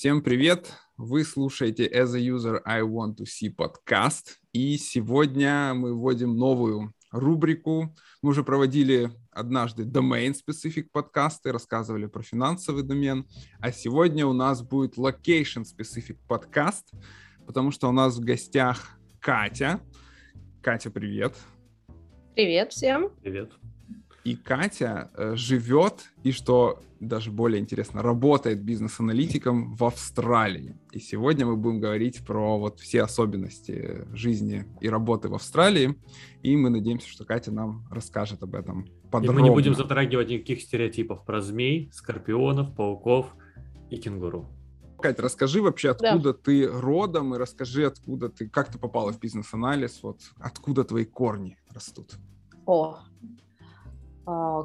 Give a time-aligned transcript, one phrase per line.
[0.00, 0.72] Всем привет!
[0.96, 4.40] Вы слушаете As a User I Want to See подкаст.
[4.50, 7.94] И сегодня мы вводим новую рубрику.
[8.22, 13.26] Мы уже проводили однажды domain specific подкасты, рассказывали про финансовый домен.
[13.58, 16.94] А сегодня у нас будет location specific подкаст,
[17.46, 19.82] потому что у нас в гостях Катя.
[20.62, 21.36] Катя, привет.
[22.34, 23.10] Привет всем.
[23.20, 23.52] Привет.
[24.24, 30.76] И Катя э, живет, и что даже более интересно, работает бизнес-аналитиком в Австралии.
[30.92, 35.96] И сегодня мы будем говорить про вот все особенности жизни и работы в Австралии.
[36.42, 39.38] И мы надеемся, что Катя нам расскажет об этом подробно.
[39.38, 43.34] И мы не будем затрагивать никаких стереотипов про змей, скорпионов, пауков
[43.88, 44.50] и кенгуру.
[45.00, 46.38] Катя, расскажи вообще, откуда да.
[46.44, 51.56] ты родом, и расскажи, откуда ты, как ты попала в бизнес-анализ, вот откуда твои корни
[51.70, 52.16] растут.
[52.66, 52.98] О,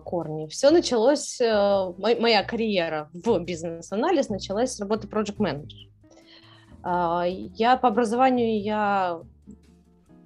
[0.06, 0.48] корни.
[0.48, 5.90] Все началось, э, моя карьера в бизнес-анализ началась с работы project manager.
[6.84, 9.22] А, я по образованию я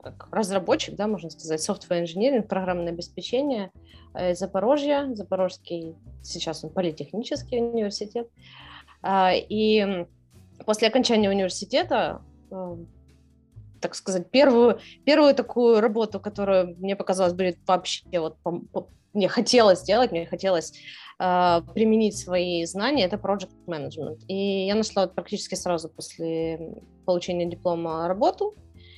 [0.02, 3.72] как разработчик, да, можно сказать, software engineering, программное обеспечение
[4.14, 8.30] э, из Запорожья, Запорожский, сейчас он политехнический университет.
[9.02, 10.06] А, и
[10.66, 12.78] после окончания университета э,
[13.80, 18.38] так сказать, первую, первую такую работу, которую мне показалось будет вообще вот
[19.14, 20.74] мне хотелось сделать, мне хотелось
[21.20, 24.20] э, применить свои знания, это project management.
[24.28, 28.56] И я нашла вот практически сразу после получения диплома работу.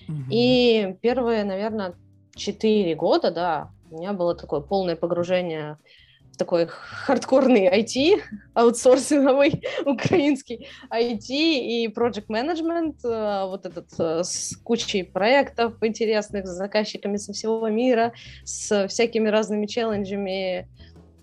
[0.08, 0.30] Mm-hmm.
[0.32, 1.96] И первые, наверное,
[2.36, 6.01] четыре года, да, у меня было такое полное погружение в
[6.38, 8.22] такой хардкорный IT,
[8.54, 16.52] аутсорсинговый украинский IT и project management, э, вот этот э, с кучей проектов интересных, с
[16.52, 20.68] заказчиками со всего мира, с всякими разными челленджами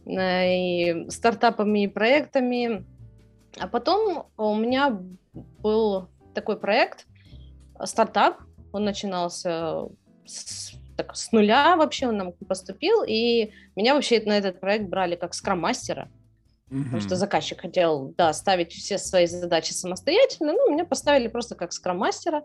[0.06, 2.84] э, и стартапами и проектами.
[3.58, 5.00] А потом у меня
[5.62, 7.06] был такой проект,
[7.84, 8.38] стартап,
[8.72, 9.86] он начинался
[10.24, 15.14] с так с нуля вообще он нам поступил, и меня вообще на этот проект брали
[15.14, 16.08] как скрам-мастера,
[16.70, 16.82] mm-hmm.
[16.82, 21.72] потому что заказчик хотел, да, ставить все свои задачи самостоятельно, ну, меня поставили просто как
[21.72, 22.42] скрам-мастера,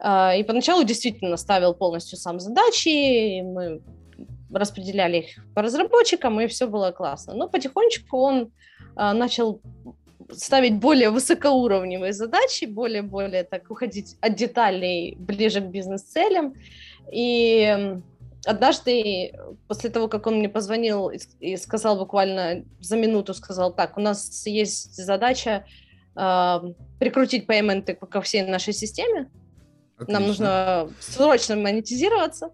[0.00, 3.80] а, и поначалу действительно ставил полностью сам задачи, мы
[4.52, 7.34] распределяли их по разработчикам, и все было классно.
[7.34, 8.50] Но потихонечку он
[8.96, 9.60] а, начал
[10.32, 16.54] ставить более высокоуровневые задачи, более-более так уходить от деталей ближе к бизнес-целям.
[17.12, 18.00] И
[18.46, 19.32] однажды,
[19.68, 24.46] после того, как он мне позвонил и сказал буквально за минуту, сказал, так, у нас
[24.46, 25.64] есть задача
[26.16, 26.60] э,
[26.98, 29.30] прикрутить пейменты ко всей нашей системе.
[29.96, 30.12] Отлично.
[30.12, 32.52] Нам нужно срочно монетизироваться.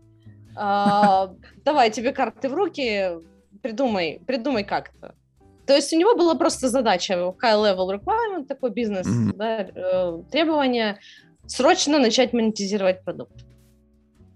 [0.56, 1.28] Э,
[1.64, 3.10] давай тебе карты в руки,
[3.62, 5.14] придумай, придумай как-то.
[5.66, 9.36] То есть у него была просто задача high-level requirement, такой бизнес, mm-hmm.
[9.36, 10.98] да, э, требование
[11.46, 13.44] срочно начать монетизировать продукт.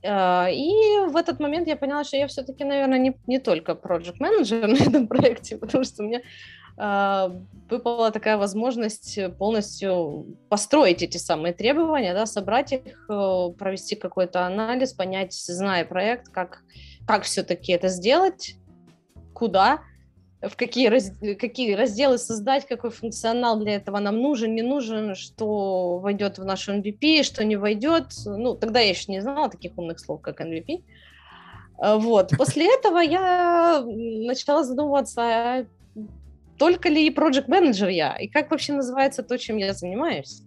[0.07, 0.71] А, и
[1.09, 4.77] в этот момент я поняла, что я все-таки, наверное, не, не только проект менеджер на
[4.77, 6.21] этом проекте, потому что у меня
[6.79, 7.41] э,
[7.71, 14.93] выпала такая возможность полностью построить эти самые требования, да, собрать их, э, провести какой-то анализ,
[14.93, 16.63] понять, зная проект, как,
[17.07, 18.57] как все-таки это сделать,
[19.35, 19.81] куда,
[20.43, 25.99] в какие, раз, какие разделы создать, какой функционал для этого нам нужен, не нужен, что
[25.99, 28.13] войдет в наш MVP, что не войдет.
[28.27, 30.85] Ну, тогда я еще не знала таких умных слов, как MVP.
[31.79, 32.33] А, вот.
[32.37, 35.67] После этого я начала задумываться, а
[36.59, 40.43] только ли project менеджер я, и как вообще называется то, чем я занимаюсь.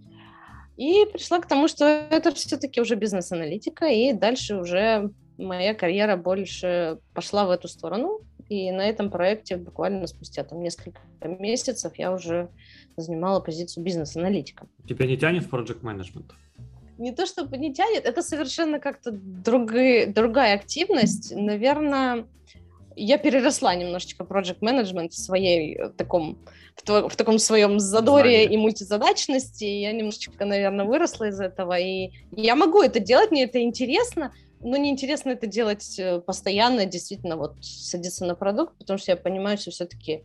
[0.78, 7.00] И пришла к тому, что это все-таки уже бизнес-аналитика, и дальше уже моя карьера больше
[7.14, 8.22] пошла в эту сторону.
[8.50, 12.50] И на этом проекте буквально спустя там несколько месяцев я уже
[12.98, 14.68] занимала позицию бизнес-аналитика.
[14.88, 16.32] Тебя не тянет в project management?
[16.98, 21.34] Не то чтобы не тянет, это совершенно как-то другая, другая активность.
[21.34, 22.26] Наверное,
[22.96, 26.40] я переросла немножечко project management в своей э, таком
[26.76, 28.54] в, в таком своем задоре Знание.
[28.54, 29.64] и мультизадачности.
[29.64, 31.78] Я немножечко, наверное, выросла из этого.
[31.78, 37.38] И я могу это делать, мне это интересно, ну, неинтересно это делать э, постоянно, действительно,
[37.38, 40.22] вот садиться на продукт, потому что я понимаю, что все-таки э,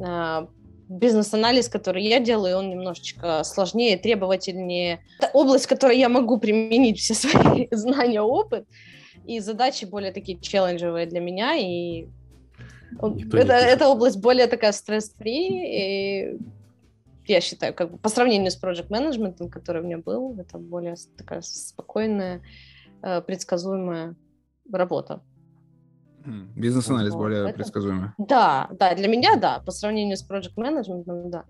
[0.00, 0.48] а,
[0.88, 5.00] бизнес-анализ, который я делаю, он немножечко сложнее, требовательнее.
[5.18, 8.66] Это область, в которой я могу применить все свои знания, опыт,
[9.26, 12.06] и задачи более такие челленджевые для меня, и
[13.00, 16.38] это, эта область более такая стресс-фри, и
[17.26, 20.94] я считаю, как бы по сравнению с project менеджментом, который у меня был, это более
[21.16, 22.42] такая спокойная,
[23.26, 24.16] предсказуемая
[24.72, 25.22] работа.
[26.56, 27.18] Бизнес-анализ вот.
[27.18, 27.54] более Это...
[27.54, 28.10] предсказуемый.
[28.18, 31.44] Да, да, для меня да, по сравнению с project менеджментом, да.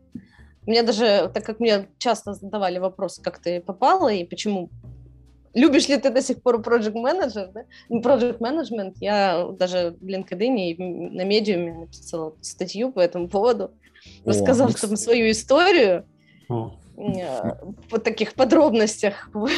[0.66, 4.70] Мне даже, так как мне часто задавали вопрос, как ты попала и почему
[5.54, 7.64] любишь ли ты до сих пор project менеджер, да?
[7.90, 13.70] project management, я даже в LinkedIn и на медиуме написала статью по этому поводу,
[14.24, 16.04] рассказав ну, там свою историю.
[16.48, 16.74] О.
[16.96, 17.54] Э,
[17.90, 19.28] в таких подробностях.
[19.32, 19.48] Мы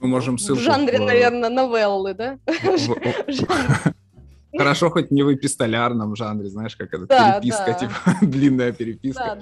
[0.00, 0.60] можем ссылку...
[0.60, 2.38] В жанре, наверное, новеллы, да?
[4.56, 7.94] Хорошо, хоть не в эпистолярном жанре, знаешь, как это, переписка, типа,
[8.26, 9.38] длинная переписка.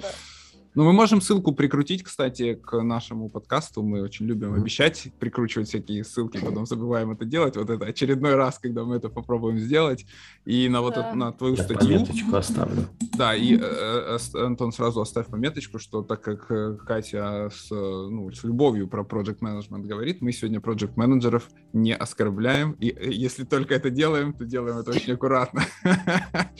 [0.75, 3.81] Ну, мы можем ссылку прикрутить, кстати, к нашему подкасту.
[3.81, 7.57] Мы очень любим обещать, прикручивать всякие ссылки, потом забываем это делать.
[7.57, 10.05] Вот это очередной раз, когда мы это попробуем сделать.
[10.45, 11.09] И на вот да.
[11.09, 11.99] эту, на твою Я статью...
[11.99, 12.87] пометочку оставлю.
[13.17, 18.31] Да, и, э, э, Антон, сразу оставь пометочку, что так как э, Катя с, ну,
[18.31, 22.73] с любовью про project management говорит, мы сегодня project менеджеров не оскорбляем.
[22.73, 25.63] И если только это делаем, то делаем это очень аккуратно.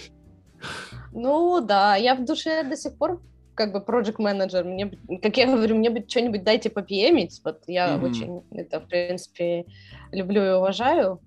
[1.14, 3.20] Ну да, я в душе до сих пор
[3.58, 7.96] как бы project менеджер, мне, как я говорю, мне бы что-нибудь дайте попьемить, вот я
[7.96, 8.10] mm-hmm.
[8.10, 9.66] очень это, в принципе,
[10.12, 11.20] люблю и уважаю.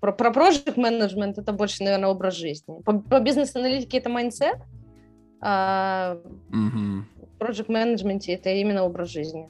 [0.00, 2.80] Про, про project менеджмент это больше, наверное, образ жизни.
[2.82, 4.60] По, по бизнес-аналитике это mindset,
[5.40, 6.18] а
[6.50, 7.02] mm-hmm.
[7.16, 9.48] в project менеджменте это именно образ жизни.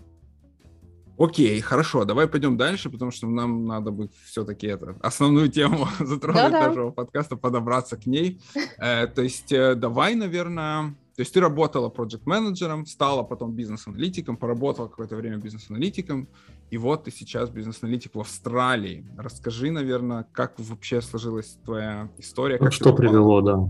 [1.19, 6.43] Окей, хорошо, давай пойдем дальше, потому что нам надо бы все-таки это основную тему затронуть
[6.43, 6.69] Да-да.
[6.69, 8.41] нашего подкаста, подобраться к ней.
[8.79, 14.87] Э, то есть э, давай, наверное, то есть ты работала проект-менеджером, стала потом бизнес-аналитиком, поработала
[14.87, 16.29] какое-то время бизнес-аналитиком,
[16.70, 19.05] и вот ты сейчас бизнес-аналитик в Австралии.
[19.17, 22.59] Расскажи, наверное, как вообще сложилась твоя история?
[22.59, 23.69] Как что привело, да.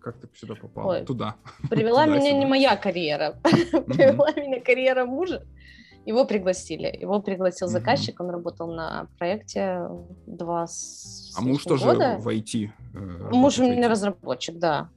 [0.00, 0.92] Как ты сюда попала?
[0.92, 1.36] Ой, Туда.
[1.68, 2.38] Привела Туда, меня сюда.
[2.38, 3.38] не моя карьера.
[3.42, 5.44] Привела меня карьера мужа.
[6.06, 6.98] Его пригласили.
[6.98, 9.90] Его пригласил заказчик, он работал на проекте
[10.26, 10.64] два
[11.36, 12.70] А муж тоже в IT?
[12.94, 14.88] Э, муж у меня разработчик, да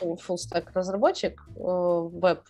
[0.00, 2.40] full stack разработчик э, веб,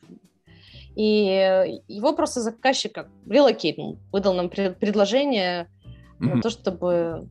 [0.97, 5.69] и его просто заказчик как релокейтнул, выдал нам предложение
[6.19, 6.35] mm-hmm.
[6.35, 7.29] на то, чтобы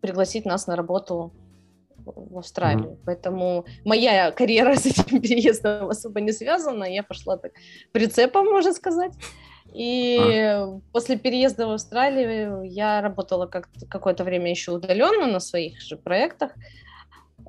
[0.00, 1.32] пригласить нас на работу
[2.04, 2.90] в Австралию.
[2.90, 3.02] Mm-hmm.
[3.06, 6.84] Поэтому моя карьера с этим переездом особо не связана.
[6.84, 7.52] Я пошла так
[7.92, 9.12] прицепом, можно сказать.
[9.72, 10.80] И а.
[10.92, 16.52] после переезда в Австралию я работала как какое-то время еще удаленно на своих же проектах.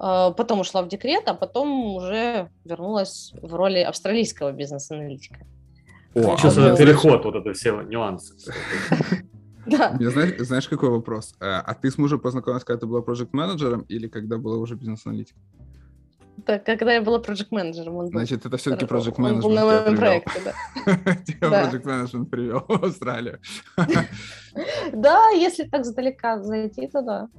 [0.04, 5.46] А, потом ушла в декрет, а потом уже вернулась в роли австралийского бизнес-аналитика.
[6.16, 8.36] О, Что за переход, вот это все нюансы.
[9.68, 9.96] Да.
[10.00, 11.36] Знаешь, знаешь, какой вопрос?
[11.40, 15.40] А, а ты с мужем познакомилась, когда ты была проект-менеджером или когда была уже бизнес-аналитиком?
[16.48, 17.96] Да, когда я была проект-менеджером.
[17.96, 21.16] Он был, Значит, это все-таки проект менеджмент Он был на моем проекте, да.
[21.28, 23.40] Тебя проект менеджмент привел в Австралию.
[24.94, 27.30] Да, если так сдалека зайти, то да.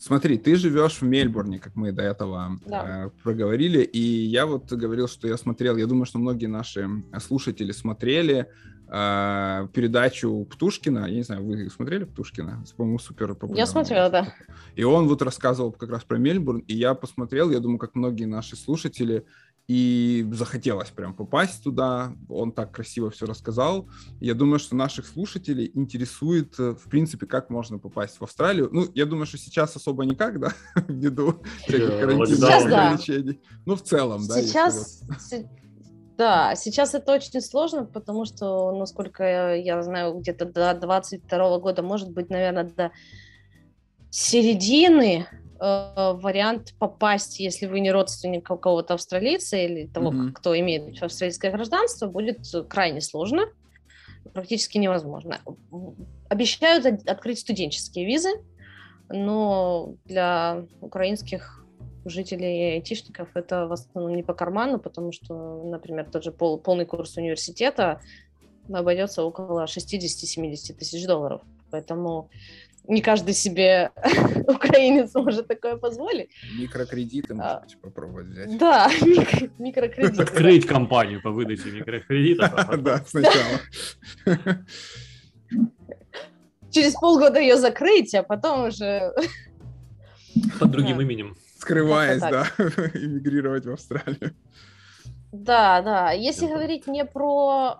[0.00, 3.04] Смотри, ты живешь в Мельбурне, как мы до этого да.
[3.04, 6.88] э, проговорили, и я вот говорил, что я смотрел, я думаю, что многие наши
[7.18, 8.46] слушатели смотрели
[8.88, 12.64] э, передачу Птушкина, я не знаю, вы смотрели Птушкина?
[12.78, 13.58] По-моему, супер популярно.
[13.58, 14.32] Я смотрела, да.
[14.74, 18.24] И он вот рассказывал как раз про Мельбурн, и я посмотрел, я думаю, как многие
[18.24, 19.26] наши слушатели,
[19.68, 22.12] и захотелось прям попасть туда.
[22.28, 23.88] Он так красиво все рассказал.
[24.20, 28.68] Я думаю, что наших слушателей интересует, э, в принципе, как можно попасть в Австралию.
[28.72, 30.52] Ну, я думаю, что сейчас особо никак, да,
[30.88, 33.40] ввиду всяких карантинных ограничений.
[33.64, 34.42] Ну, в целом, да.
[34.42, 35.02] Сейчас,
[36.18, 42.10] да, сейчас это очень сложно, потому что, насколько я знаю, где-то до 22 года, может
[42.10, 42.90] быть, наверное, до
[44.10, 50.32] середины э, вариант попасть, если вы не родственник какого-то австралийца или того, mm-hmm.
[50.32, 52.38] кто имеет австралийское гражданство, будет
[52.68, 53.44] крайне сложно,
[54.32, 55.40] практически невозможно.
[56.28, 58.30] Обещают открыть студенческие визы,
[59.10, 61.66] но для украинских
[62.04, 66.58] жителей и айтишников это в основном не по карману, потому что, например, тот же пол,
[66.58, 68.00] полный курс университета
[68.72, 71.42] обойдется около 60-70 тысяч долларов.
[71.70, 72.30] Поэтому
[72.88, 73.92] не каждый себе
[74.48, 76.30] украинец может такое позволить.
[76.58, 78.58] Микрокредиты, может а, быть, попробовать взять.
[78.58, 78.90] Да,
[79.58, 80.22] микрокредиты.
[80.22, 82.52] Открыть компанию по выдаче микрокредитов.
[82.54, 83.60] А да, сначала.
[86.70, 89.12] Через полгода ее закрыть, а потом уже...
[90.60, 91.36] Под другим именем.
[91.58, 92.46] Скрываясь, да,
[92.94, 94.34] эмигрировать в Австралию.
[95.32, 96.12] Да, да.
[96.12, 97.76] Если говорить не про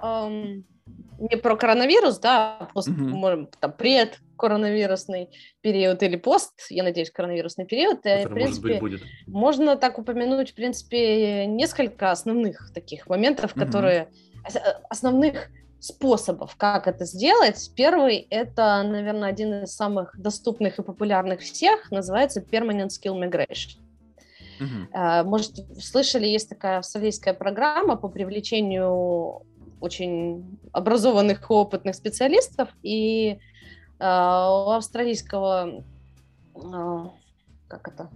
[1.20, 3.08] не про коронавирус, да, пост, mm-hmm.
[3.08, 5.28] можем, там, пред коронавирусный
[5.60, 9.02] период или пост, я надеюсь, коронавирусный период, э, Который, в принципе, быть, будет.
[9.26, 13.66] можно так упомянуть, в принципе, несколько основных таких моментов, mm-hmm.
[13.66, 14.08] которые
[14.54, 17.70] э, основных способов, как это сделать.
[17.76, 23.78] Первый— это, наверное, один из самых доступных и популярных всех, называется Permanent Skill Migration.
[24.94, 29.42] Э, Может, слышали, есть такая австралийская программа по привлечению
[29.80, 33.38] очень образованных и опытных специалистов, и
[34.00, 35.84] у австралийского,
[36.54, 37.04] э,
[37.68, 38.10] как это,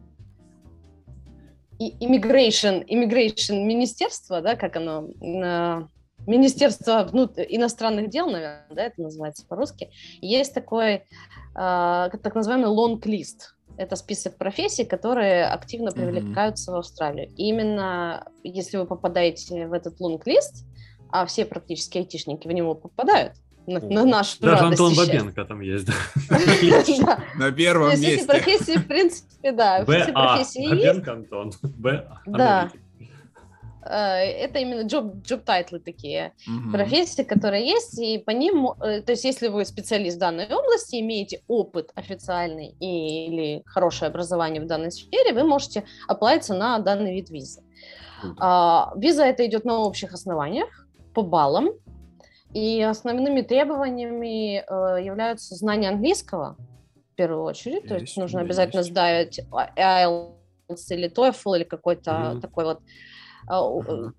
[1.79, 5.87] immigration, immigration министерство, да, как оно, э,
[6.27, 11.03] Министерство внут- иностранных дел, наверное, да, это называется по-русски, есть такой э,
[11.55, 13.55] так называемый лонг-лист.
[13.77, 17.29] Это список профессий, которые активно привлекаются в Австралию.
[17.37, 20.65] И именно если вы попадаете в этот лонг-лист,
[21.11, 23.35] а все практически айтишники в него попадают,
[23.67, 24.95] на, на нашу Даже радость Антон.
[24.97, 25.87] Бабенко там есть.
[27.01, 27.19] да.
[27.39, 28.27] На первом есть эти месте.
[28.27, 30.75] профессии, в принципе, да, все профессии есть.
[30.75, 31.53] Бабенко Антон.
[31.63, 32.07] Б.
[32.27, 32.71] Да.
[33.87, 36.33] Э, Это именно job, job title ы такие.
[36.73, 41.01] Профессии, которые есть, и по ним, э, то есть если вы специалист в данной области,
[41.01, 46.79] имеете опыт официальный и, или хорошее образование в данной сфере, вы можете apply ться на
[46.79, 47.63] данный вид визы.
[48.39, 51.71] А, виза это идет на общих основаниях, по баллам,
[52.55, 56.57] и основными требованиями э, являются знания английского,
[57.13, 58.91] в первую очередь, то есть Есть, нужно да, обязательно есть.
[58.91, 60.35] сдать IELTS
[60.91, 62.41] или TOEFL или какой-то Мгм.
[62.41, 62.81] такой вот
[63.47, 64.13] а, Ага.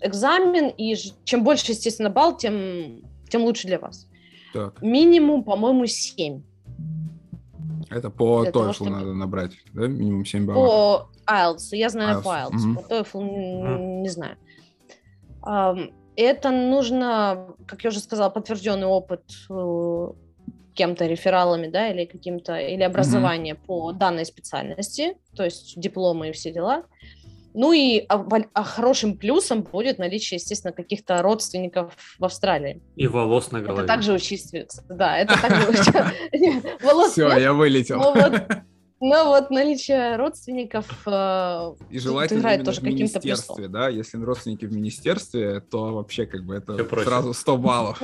[0.00, 4.06] экзамен, и чем больше, естественно, балл, тем, тем лучше для вас.
[4.54, 6.42] Так, Минимум, по-моему, 7.
[7.90, 9.86] это по Для того, TOEFL чтобы- надо набрать, да?
[9.88, 11.08] Минимум 7 баллов.
[11.26, 12.74] По IELTS, я знаю по IELTS, IELTS, мгм.
[12.76, 14.36] по TOEFL н- не знаю.
[16.20, 20.08] Это нужно, как я уже сказала, подтвержденный опыт э,
[20.74, 26.50] кем-то, рефералами, да, или каким-то, или образование по данной специальности, то есть дипломы и все
[26.52, 26.82] дела.
[27.54, 32.82] Ну и а, а хорошим плюсом будет наличие, естественно, каких-то родственников в Австралии.
[32.96, 33.84] И волос на голове.
[33.84, 34.84] Это также учитывается.
[34.88, 35.66] Да, это также.
[36.82, 38.02] Волос Все, я вылетел.
[39.00, 43.88] Но вот- наличие родственников э, И желательно играет тоже в каким-то министерстве, да?
[43.88, 48.00] Если родственники в министерстве, то вообще как бы это сразу 100 баллов.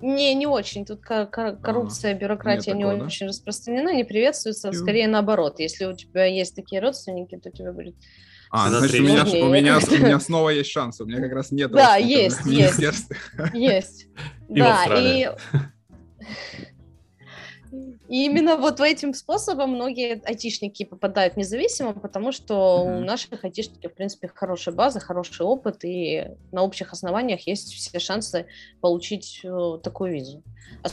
[0.00, 0.84] не, не очень.
[0.84, 3.06] Тут ко- коррупция, бюрократия нет не такого, да?
[3.06, 4.70] очень распространена, не приветствуется.
[4.70, 4.80] Фью.
[4.80, 5.58] Скорее наоборот.
[5.60, 7.94] Если у тебя есть такие родственники, то тебе будет...
[8.50, 11.00] А, значит, у меня, у, меня, у меня снова есть шанс.
[11.00, 12.76] У меня как раз нет Да, есть, в есть.
[12.76, 13.16] министерстве.
[13.52, 14.06] Есть.
[14.48, 15.30] И в Австралии.
[18.14, 22.96] И именно вот этим способом многие айтишники попадают независимо, потому что Мгм.
[22.98, 27.98] у наших айтишников, в принципе, хорошая база, хороший опыт, и на общих основаниях есть все
[27.98, 28.46] шансы
[28.80, 30.44] получить э, такую визу.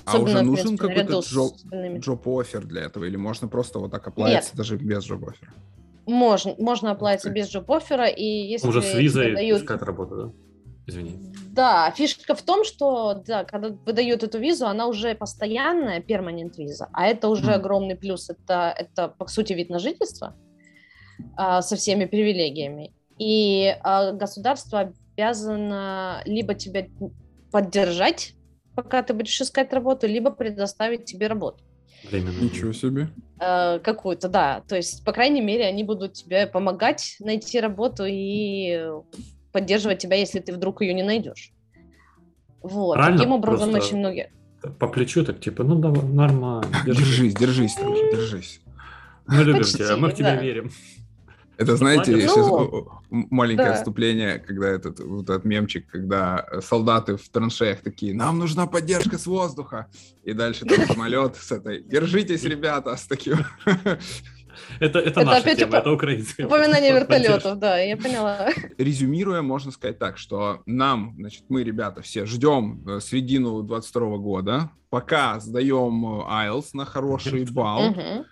[0.05, 1.99] А уже нужен принципе, какой-то джоб-.
[1.99, 3.05] Джоп-оффер для этого?
[3.05, 5.53] Или можно просто вот так оплатиться даже без джоб-оффера?
[6.07, 7.35] Можно, можно оплатиться ты.
[7.35, 10.31] без джоб-оффера, и если Уже с визой дают- искать работу, да?
[10.87, 11.19] Извини.
[11.51, 16.89] Да, фишка в том, что да, когда выдают эту визу, она уже постоянная, перманент виза,
[16.93, 17.53] а это уже Мгм.
[17.53, 18.29] огромный плюс.
[18.29, 20.35] Это, это по сути вид на жительство
[21.37, 22.93] а, со всеми привилегиями.
[23.19, 26.87] И а, государство обязано либо тебя
[27.51, 28.33] поддержать,
[28.75, 31.63] пока ты будешь искать работу, либо предоставить тебе работу.
[32.03, 32.39] Временно.
[32.41, 33.09] Ничего себе.
[33.39, 34.63] Э, какую-то, да.
[34.67, 38.89] То есть, по крайней мере, они будут тебе помогать найти работу и
[39.51, 41.51] поддерживать тебя, если ты вдруг ее не найдешь.
[42.61, 42.95] Вот.
[42.95, 44.31] Правильно, Таким образом, просто- очень многие.
[44.79, 46.67] По плечу так типа, ну давай, нормально.
[46.85, 47.01] держи.
[47.01, 48.61] Держись, держись, короче, держись.
[49.27, 50.41] Мы любим Почти, тебя, мы в тебя да.
[50.41, 50.71] верим.
[51.57, 53.73] Это, знаете, сейчас Ну, м- маленькое да.
[53.75, 59.25] отступление, когда этот, вот этот мемчик, когда солдаты в траншеях такие, нам нужна поддержка с
[59.27, 59.87] воздуха.
[60.23, 63.37] И дальше там самолет с этой, держитесь, ребята, с таким.
[64.79, 66.47] Это, это, Это наша опять тема, это украинская.
[66.47, 68.49] Упоминание вертолетов, да, я поняла.
[68.77, 74.71] Резюмируя, можно сказать так, что нам, значит, мы, ребята, все ждем э, середину 22 года,
[74.89, 78.23] пока сдаем э, IELTS на хороший балл, э,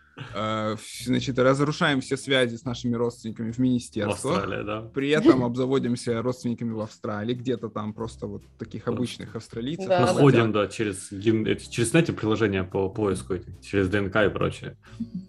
[1.05, 4.81] значит, разрушаем все связи с нашими родственниками в В министерствах, Австралии, да.
[4.81, 9.87] При этом обзаводимся родственниками в Австралии, где-то там просто вот таких обычных австралийцев.
[9.87, 10.13] Да, да.
[10.13, 14.77] Находим, да, через, через, знаете, приложения по поиску, эти, через ДНК и прочее.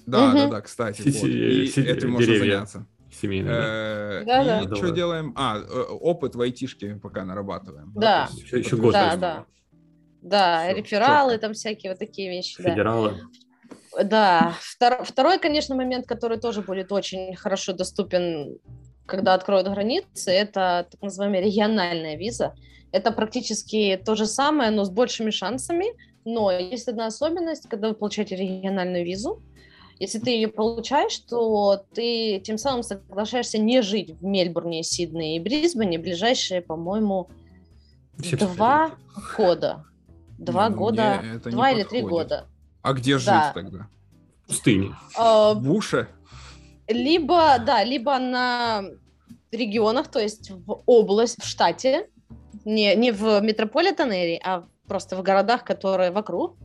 [0.07, 0.51] Да, да, Мгм.
[0.51, 1.03] да, кстати.
[1.03, 1.29] Си- вот.
[1.29, 2.87] И этим можно заняться.
[3.13, 3.65] Семейные, да?
[3.65, 4.61] Э, Да-да.
[4.63, 4.77] И Да.
[4.77, 5.33] что делаем?
[5.37, 5.63] А, э,
[6.01, 7.93] опыт в айтишке пока нарабатываем.
[7.97, 8.29] Да.
[8.53, 8.93] Еще, год.
[8.93, 9.47] Да, да.
[10.23, 12.63] Да, рефералы, там всякие вот такие вещи.
[12.63, 12.71] да.
[12.71, 13.21] Федералы.
[14.03, 18.59] Да, втор- второй, конечно, момент, который тоже будет очень хорошо доступен,
[19.07, 22.55] когда откроют границы, это так называемая региональная виза.
[22.93, 25.87] Это практически то же самое, но с большими шансами.
[26.25, 29.43] Но есть одна особенность, когда вы получаете региональную визу.
[29.99, 35.41] Если ты ее получаешь, то ты тем самым соглашаешься не жить в Мельбурне, Сиднее и
[35.41, 37.29] Брисбене ближайшие, по-моему,
[38.19, 38.93] 75 два
[39.37, 39.85] года.
[40.39, 42.47] Два ну, года, два или три года.
[42.83, 43.53] А где жить Да.
[43.55, 43.89] тогда?
[44.45, 44.95] В пустыне.
[45.17, 46.09] А, В Буше?
[46.89, 48.83] Либо, да, либо на
[49.53, 52.09] регионах, то есть в область, в штате,
[52.65, 56.57] не, не в метрополитен а просто в городах, которые вокруг.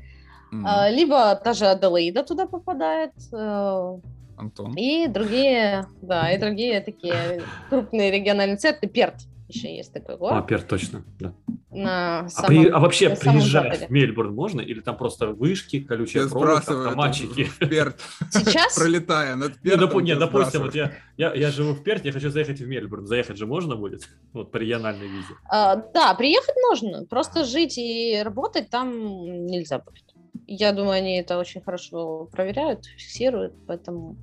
[0.52, 0.92] Mm-hmm.
[0.92, 3.12] Либо та же Аделаида туда попадает.
[3.34, 3.98] Э,
[4.38, 4.74] Антон.
[4.76, 8.88] И другие, да, и другие такие крупные региональные центры.
[8.88, 9.16] Перт
[9.48, 10.38] еще есть такой город.
[10.38, 11.34] А, Перт, точно, да.
[11.70, 13.88] На самом, а, при, а вообще приезжать западе.
[13.88, 14.62] в Мельбурн можно?
[14.62, 17.48] Или там просто вышки, колючая проволока, автоматчики?
[17.60, 18.00] Перт.
[18.32, 18.76] Сейчас?
[18.80, 20.04] Пролетая над Пертом.
[20.04, 23.06] Нет, допустим, вот я, я, я живу в Перте, я хочу заехать в Мельбурн.
[23.06, 24.08] Заехать же можно будет?
[24.34, 25.34] Вот по региональной визе.
[25.50, 27.06] А, да, приехать можно.
[27.06, 30.04] Просто жить и работать там нельзя будет.
[30.48, 34.18] Я думаю, они это очень хорошо проверяют, фиксируют, поэтому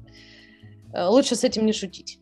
[0.92, 2.18] э, лучше с этим не шутить.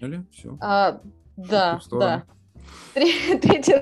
[0.00, 0.58] Или все?
[0.60, 1.00] А,
[1.36, 2.24] да, да.
[2.94, 3.74] Третий,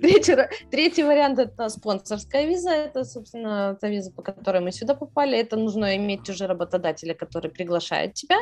[0.00, 0.36] третий,
[0.70, 2.70] третий вариант это спонсорская виза.
[2.70, 5.38] Это, собственно, та виза, по которой мы сюда попали.
[5.38, 8.36] Это нужно иметь уже работодателя, который приглашает тебя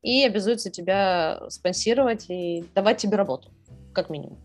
[0.00, 3.50] и обязуется тебя спонсировать и давать тебе работу,
[3.92, 4.38] как минимум.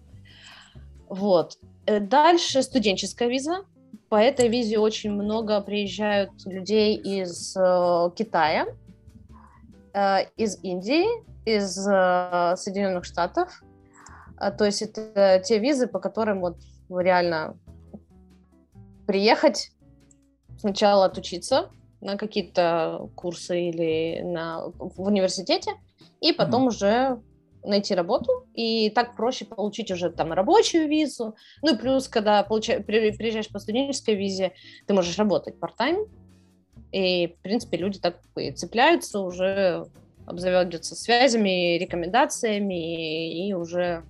[1.07, 1.57] Вот.
[1.85, 3.65] Э, дальше студенческая виза.
[4.09, 8.67] По этой визе очень много приезжают людей из э, Китая,
[9.93, 11.05] э, из Индии,
[11.45, 13.63] из э, Соединенных Штатов.
[14.37, 16.57] А, то есть это те визы, по которым вот
[16.89, 17.57] реально
[19.07, 19.71] приехать,
[20.57, 21.69] сначала отучиться
[22.01, 25.73] на какие-то курсы или на, в университете,
[26.19, 26.67] и потом mm-hmm.
[26.67, 27.21] уже
[27.63, 31.35] найти работу, и так проще получить уже там рабочую визу.
[31.61, 34.53] Ну и плюс, когда получаешь, приезжаешь по студенческой визе,
[34.87, 36.09] ты можешь работать part-time,
[36.91, 39.85] и, в принципе, люди так и цепляются, уже
[40.25, 44.03] обзаводятся связями, рекомендациями, и уже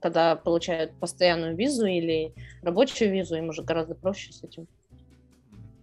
[0.00, 4.66] когда получают постоянную визу или рабочую визу, им уже гораздо проще с этим.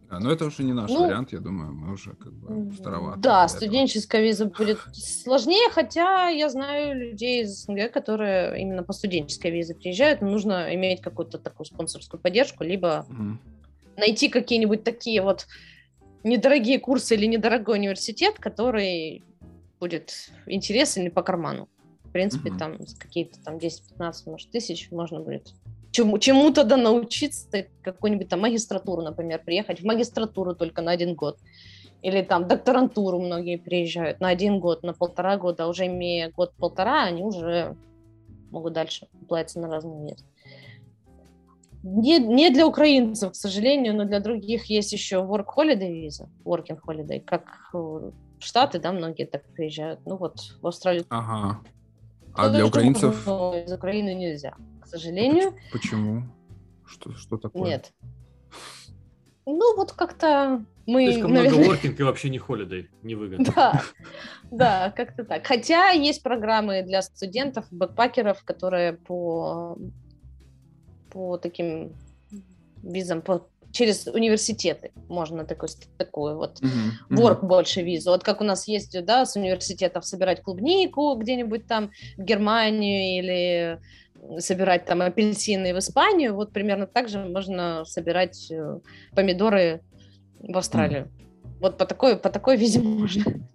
[0.09, 3.19] А, но это уже не наш ну, вариант, я думаю, мы уже как бы староваты.
[3.19, 9.51] Да, студенческая виза будет сложнее, хотя я знаю людей из СНГ, которые именно по студенческой
[9.51, 13.37] визе приезжают, но нужно иметь какую-то такую спонсорскую поддержку, либо угу.
[13.97, 15.45] найти какие-нибудь такие вот
[16.23, 19.25] недорогие курсы или недорогой университет, который
[19.79, 21.67] будет интересен и по карману.
[22.03, 22.57] В принципе, угу.
[22.57, 25.53] там какие-то там 10-15, может, тысяч можно будет
[25.97, 31.39] чему, чему-то да научиться, какую-нибудь там магистратуру, например, приехать в магистратуру только на один год.
[32.03, 37.03] Или там докторантуру многие приезжают на один год, на полтора года, а уже имея год-полтора,
[37.03, 37.75] они уже
[38.51, 40.25] могут дальше платиться на разные места.
[41.83, 46.77] Не, не для украинцев, к сожалению, но для других есть еще work holiday виза, working
[46.85, 47.71] holiday, как
[48.39, 49.99] в Штаты, да, многие так приезжают.
[50.05, 51.05] Ну вот в Австралию.
[51.09, 51.61] Ага.
[52.33, 53.27] А для украинцев?
[53.27, 54.55] Из Украины нельзя
[54.87, 55.53] к сожалению.
[55.71, 56.23] Почему?
[56.85, 57.69] Что, что такое?
[57.69, 57.93] Нет.
[59.45, 61.05] Ну, вот как-то мы...
[61.11, 61.57] Слишком наверное...
[61.57, 63.45] много воркинг и вообще не холидей, не выгодно.
[63.53, 63.81] Да,
[64.51, 65.45] да, как-то так.
[65.45, 69.77] Хотя есть программы для студентов, бэкпакеров, которые по,
[71.09, 71.93] по таким
[72.81, 73.47] визам, по,
[73.77, 76.59] через университеты можно такой, такую вот
[77.11, 77.45] work uh-huh.
[77.45, 78.09] больше визу.
[78.09, 83.79] Вот как у нас есть, да, с университетов собирать клубнику где-нибудь там в Германию или
[84.39, 88.79] собирать там апельсины в Испанию, вот примерно так же можно собирать э,
[89.15, 89.81] помидоры
[90.39, 91.03] в Австралию.
[91.03, 91.57] Mm.
[91.59, 93.47] Вот по такой, по такой визе можно.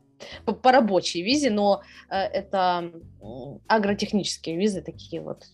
[0.45, 2.93] По, по рабочей визе, но э, это
[3.67, 5.47] агротехнические визы такие вот.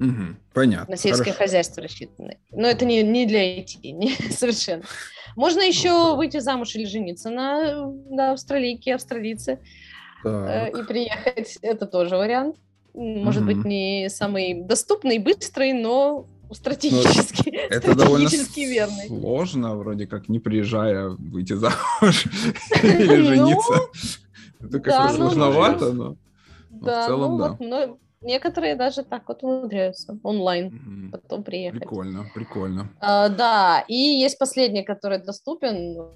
[0.00, 0.92] Угу, понятно.
[0.92, 1.38] На сельское Хорошо.
[1.38, 2.38] хозяйство рассчитаны.
[2.52, 4.82] Но это не, не для IT, не, совершенно.
[5.36, 9.60] Можно еще ну, выйти замуж или жениться на, на австралийке, австралийце
[10.24, 11.58] э, и приехать.
[11.62, 12.56] Это тоже вариант
[12.98, 13.46] может mm-hmm.
[13.46, 19.06] быть, не самый доступный, быстрый, но стратегически, но это довольно верный.
[19.06, 22.26] сложно, вроде как, не приезжая, выйти замуж
[22.82, 23.74] или ну, жениться.
[24.60, 26.16] Это как-то ну, сложновато, но
[26.70, 27.88] в целом, ну да.
[28.20, 31.80] Некоторые даже так вот умудряются онлайн потом приехать.
[31.80, 32.88] Прикольно, прикольно.
[33.00, 36.10] А, да, и есть последний, который доступен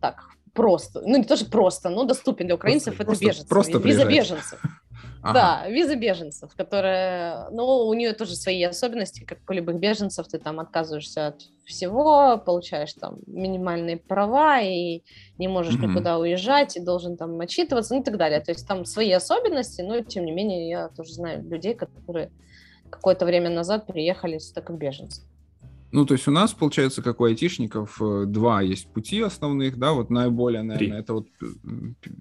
[0.00, 1.00] так, просто.
[1.00, 3.48] Ну, не тоже просто, но доступен для украинцев, просто, это беженцы.
[3.48, 4.62] Просто виза беженцев.
[5.22, 5.34] Ага.
[5.64, 10.38] Да, виза беженцев, которая, ну, у нее тоже свои особенности, как у любых беженцев, ты
[10.38, 15.02] там отказываешься от всего, получаешь там минимальные права и
[15.38, 15.88] не можешь mm-hmm.
[15.88, 18.40] никуда уезжать, и должен там отчитываться, ну и так далее.
[18.40, 22.30] То есть там свои особенности, но тем не менее я тоже знаю людей, которые
[22.88, 25.22] какое-то время назад приехали сюда как беженцы.
[25.90, 29.92] Ну, то есть у нас, получается, как у айтишников, э, два есть пути основных, да,
[29.92, 31.00] вот наиболее, наверное, три.
[31.00, 31.46] это вот, э,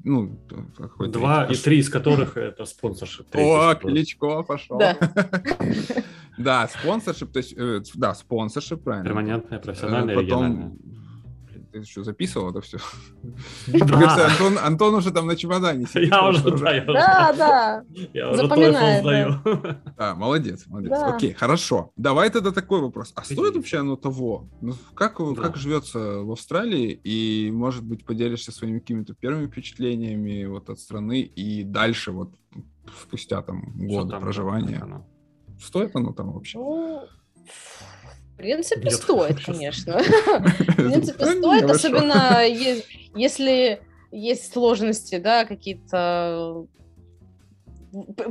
[0.06, 0.40] ну,
[0.78, 3.28] какой Два и три из которых это спонсоршип.
[3.36, 4.78] О, Кличко пошел.
[4.78, 4.98] Да.
[6.38, 9.06] Да, спонсоршип, то есть, э, да, спонсоршип, правильно.
[9.06, 10.78] Перманентная, профессиональная, Потом,
[11.82, 12.78] Ты что, записывал это все?
[13.68, 13.80] Да.
[13.86, 16.10] Кажется, Антон, Антон уже там на чемодане сидит.
[16.12, 17.84] Я уже, да, я уже- Да, да.
[18.14, 19.42] я уже TOEFL сдаю.
[19.98, 20.90] Да, молодец, молодец.
[20.92, 21.16] Да.
[21.16, 21.92] Окей, хорошо.
[21.96, 23.12] Давай тогда такой вопрос.
[23.16, 24.48] А стоит вообще оно того?
[24.62, 25.42] Ну, как, Да.
[25.42, 27.00] как живется в Австралии?
[27.04, 32.32] И, может быть, поделишься своими какими-то первыми впечатлениями вот от страны и дальше вот
[33.04, 35.04] спустя там годы там, проживания.
[35.62, 36.58] Стоит оно там вообще?
[38.38, 39.46] Ну, в принципе, Нет, стоит, сейчас.
[39.46, 39.98] конечно.
[40.00, 41.74] В принципе, стоит, хорошо.
[41.74, 42.44] особенно
[43.16, 46.66] если есть сложности, да, какие-то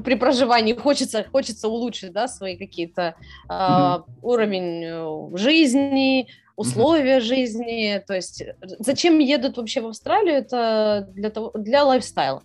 [0.04, 3.16] при проживании хочется, хочется улучшить, да, свои какие-то
[3.48, 11.08] а, уровень э, жизни, условия жизни, то есть э, зачем едут вообще в Австралию, это
[11.14, 12.42] для того, для лайфстайла,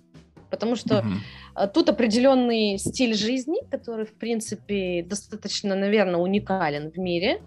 [0.50, 1.06] потому что
[1.54, 7.42] а, Тут определенный стиль жизни, который, в принципе, достаточно, наверное, уникален в мире,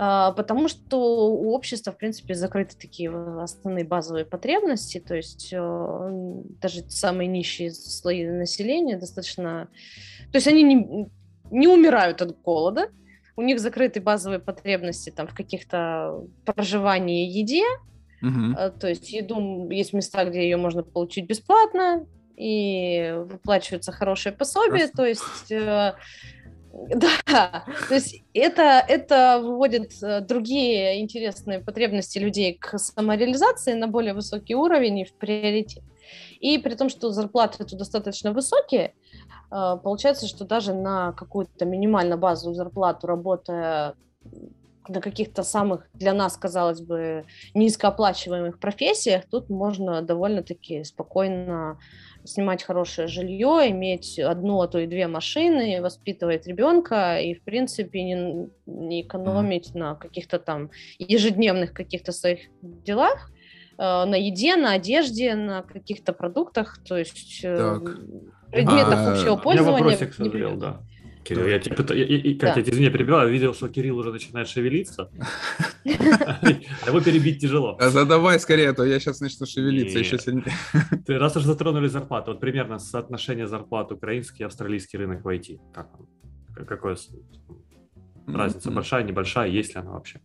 [0.00, 5.58] потому что у общества, в принципе, закрыты такие основные базовые потребности, то есть э,
[6.60, 9.68] даже самые нищие слои населения достаточно...
[10.32, 11.10] То есть они не,
[11.50, 12.88] не умирают от голода,
[13.36, 17.64] у них закрыты базовые потребности там, в каких-то проживании и еде,
[18.22, 22.06] а, То есть еду есть места, где ее можно получить бесплатно,
[22.40, 24.88] и выплачиваются хорошие пособия.
[24.88, 24.96] Прекрасно.
[24.96, 25.94] То есть, э,
[26.94, 34.14] да, то есть это, это выводит э, другие интересные потребности людей к самореализации на более
[34.14, 35.82] высокий уровень и в приоритет.
[36.38, 38.94] И при том, что зарплаты тут достаточно высокие,
[39.50, 43.94] э, получается, что даже на какую-то минимально базовую зарплату, работая
[44.88, 51.78] на каких-то самых для нас, казалось бы, низкооплачиваемых профессиях, тут можно довольно-таки спокойно
[52.24, 58.02] снимать хорошее жилье, иметь одну, а то и две машины, воспитывать ребенка и, в принципе,
[58.02, 63.30] не, не экономить на каких-то там ежедневных каких-то своих делах,
[63.78, 67.82] э, на еде, на одежде, на каких-то продуктах, то есть э, Так.
[68.50, 69.78] предметах А, общего меня У меня пользования.
[69.84, 70.80] вопросик созрел, да.
[71.24, 72.60] Кирилл, я тебе я- и- и, Катя, Да.
[72.60, 75.10] я извини, я перебиваю, я видел, что Кирилл уже начинает шевелиться.
[75.84, 77.76] А Его перебить тяжело.
[77.80, 80.44] А Задавай скорее, а то я сейчас начну шевелиться еще сильнее.
[81.06, 85.58] Ты раз уж затронули зарплату, вот примерно соотношение зарплат украинский и австралийский рынок в IT.
[85.74, 85.88] Как
[86.68, 86.96] Какое
[88.26, 88.70] разница?
[88.70, 89.48] Большая, небольшая?
[89.48, 90.20] Есть ли она вообще?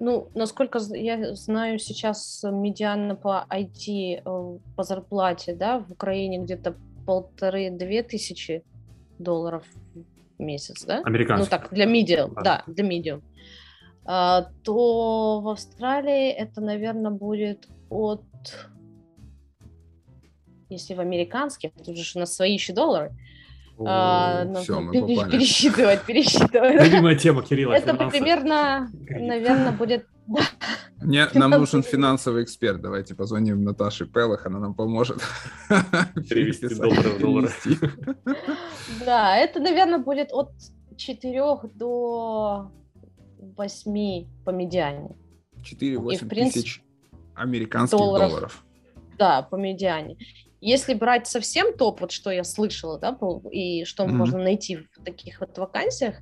[0.00, 6.76] Ну, насколько я знаю, сейчас медиана по IT э, по зарплате, да, в Украине где-то
[7.06, 8.62] полторы-две тысячи
[9.18, 9.64] долларов
[10.38, 11.00] в месяц, да?
[11.00, 11.50] Ну Американский.
[11.50, 12.42] так, для медиа, Да.
[12.42, 13.20] да, для медиа.
[14.06, 18.22] А, то в Австралии это, наверное, будет от...
[20.68, 23.12] Если в американских, тут же у нас свои еще доллары.
[23.78, 25.30] а, О, нужно всё, мы пере- попали.
[25.32, 26.82] пересчитывать, пересчитывать.
[26.84, 27.72] Любимая тема Кирилла.
[27.74, 30.06] Это примерно, наверное, будет
[31.04, 32.42] Мне, нам нужен Финансовый.
[32.44, 32.80] эксперт.
[32.80, 35.18] Давайте позвоним Наташе Пелых, она нам поможет.
[35.68, 37.50] Перевести доллары в доллары.
[39.04, 40.50] Да, это, наверное, будет от
[40.96, 41.40] 4
[41.74, 42.70] до
[43.38, 45.16] 8 по медиане.
[45.62, 46.82] 4-8 принципе, тысяч
[47.34, 48.30] американских долларов.
[48.30, 48.64] долларов.
[49.18, 50.16] Да, по медиане.
[50.60, 53.16] Если брать совсем топ, вот что я слышала, да,
[53.50, 54.16] и что Мгм.
[54.16, 56.16] можно найти в таких вот вакансиях,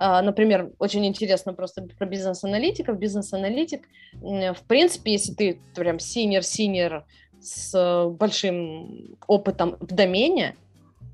[0.00, 2.98] например, очень интересно просто про бизнес-аналитиков.
[2.98, 3.86] Бизнес-аналитик,
[4.22, 7.04] в принципе, если ты прям senior-senior
[7.40, 10.56] с большим опытом в домене,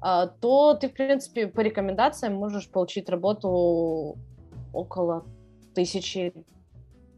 [0.01, 4.17] а, то ты, в принципе, по рекомендациям можешь получить работу
[4.73, 5.25] около
[5.75, 6.33] тысячи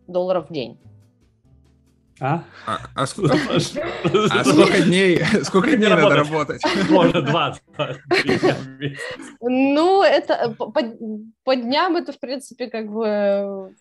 [0.07, 0.78] долларов в день.
[2.20, 2.42] А?
[2.66, 6.62] А, а ск- А а сколько дней, сколько дней надо работать?
[6.90, 7.57] Можно два.
[7.76, 9.00] два, три дня в месяц.
[9.40, 10.54] Ну, это
[11.44, 13.72] по, дням это, в принципе, как бы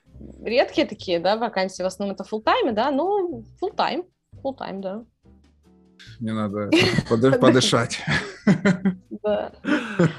[0.43, 1.81] редкие такие, да, вакансии.
[1.81, 4.03] В основном это full тайм да, но full тайм
[4.43, 5.03] full тайм да.
[6.19, 6.69] Мне надо
[7.09, 7.99] подыш- подышать.
[9.23, 9.51] да.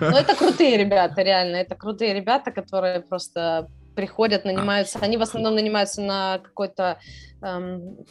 [0.01, 5.57] Но это крутые ребята, реально, это крутые ребята, которые просто приходят, нанимаются, они в основном
[5.57, 7.01] нанимаются на какой-то
[7.43, 8.07] эм,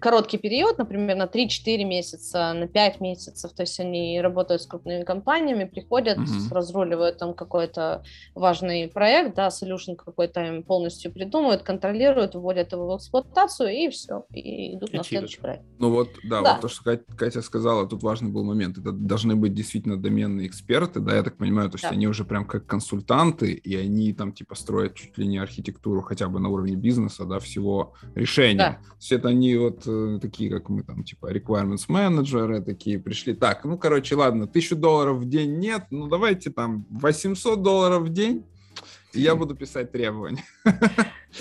[0.00, 5.02] короткий период, например, на 3-4 месяца, на 5 месяцев, то есть они работают с крупными
[5.04, 6.48] компаниями, приходят, Мгм.
[6.50, 8.02] разруливают там какой-то
[8.34, 14.24] важный проект, да, solution какой-то им полностью придумывают, контролируют, вводят его в эксплуатацию, и все,
[14.32, 15.06] и идут на Фичируют.
[15.08, 15.62] следующий проект.
[15.78, 16.52] Ну вот, да, Да.
[16.52, 18.78] вот то, что Катя, Катя сказала, тут важный был момент.
[18.78, 21.90] Это должны быть действительно доменные эксперты, да, я так понимаю, то есть Да.
[21.90, 26.28] они уже прям как консультанты, и они там типа строят чуть ли не архитектуру хотя
[26.28, 28.58] бы на уровне бизнеса, да, всего решения.
[28.58, 28.70] Да.
[28.90, 33.34] То есть это они вот э, такие, как мы там, типа requirements менеджеры такие пришли.
[33.34, 38.08] Так, ну, короче, ладно, тысячу долларов в день нет, ну, давайте там 800 долларов в
[38.10, 38.44] день,
[39.12, 40.44] и я буду писать требования.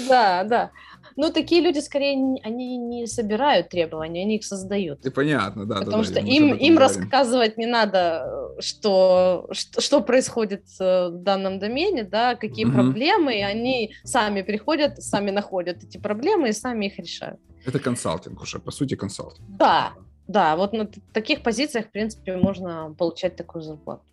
[0.09, 0.71] Да, да.
[1.15, 5.05] Ну, такие люди, скорее, они не собирают требования, они их создают.
[5.05, 5.79] И понятно, да.
[5.79, 12.03] Потому да, что им, им рассказывать не надо, что, что, что происходит в данном домене,
[12.03, 12.73] да, какие угу.
[12.73, 17.39] проблемы, и они сами приходят, сами находят эти проблемы и сами их решают.
[17.67, 19.45] Это консалтинг уже, по сути, консалтинг.
[19.49, 19.93] Да,
[20.27, 24.03] да, вот на таких позициях, в принципе, можно получать такую зарплату.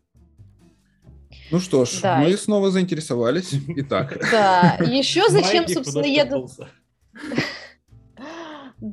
[1.51, 2.19] Ну что ж, да.
[2.19, 3.53] мы снова заинтересовались.
[3.69, 4.19] Итак.
[4.31, 6.51] Да, еще зачем, собственно, едут...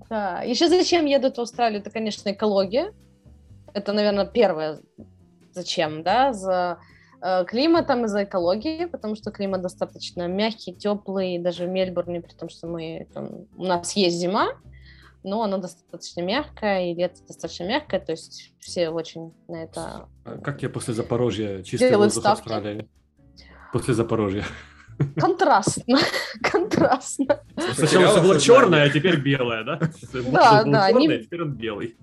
[0.10, 2.94] Да, еще зачем едут в Австралию, это, конечно, экология.
[3.74, 4.80] Это, наверное, первое,
[5.52, 6.80] зачем, да, за
[7.48, 12.50] климатом и за экологией, потому что климат достаточно мягкий, теплый, даже в Мельбурне, при том,
[12.50, 14.50] что мы, там, у нас есть зима,
[15.24, 20.08] но оно достаточно мягкое, и лето достаточно мягкое, то есть все очень на это...
[20.26, 22.42] А как я после Запорожья чистый воздух ставки?
[22.42, 22.90] Австралии?
[23.72, 24.44] После Запорожья.
[25.16, 26.00] Контрастно,
[26.52, 27.44] контрастно.
[27.74, 29.78] Сначала все было черное, а теперь белое, да?
[29.78, 30.92] Да, да.
[30.92, 31.98] Черное, а теперь он белый.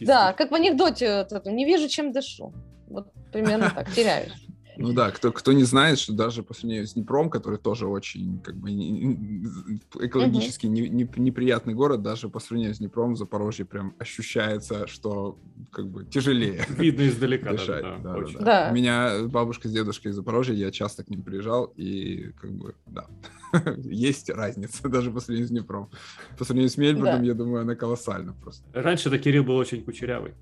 [0.00, 2.52] Да, как в анекдоте, не вижу, чем дышу.
[2.94, 4.32] Вот примерно так, теряюсь.
[4.76, 8.40] Ну да, кто, кто не знает, что даже по сравнению с Днепром, который тоже очень
[8.40, 14.86] как бы экологически не, не, неприятный город, даже по сравнению с Днепром Запорожье прям ощущается,
[14.86, 15.38] что
[15.74, 16.64] как бы тяжелее.
[16.70, 17.50] Видно издалека.
[17.50, 17.82] Дышать.
[17.82, 18.44] Да, да, да, да.
[18.44, 18.68] да.
[18.70, 22.74] У меня бабушка с дедушкой из Запорожья, я часто к ним приезжал, и как бы,
[22.86, 23.06] да,
[23.76, 25.90] есть разница даже по сравнению с Днепром.
[26.38, 27.26] По сравнению с Мельбурном, да.
[27.26, 28.64] я думаю, она колоссальна просто.
[28.72, 30.34] Раньше-то Кирилл был очень кучерявый.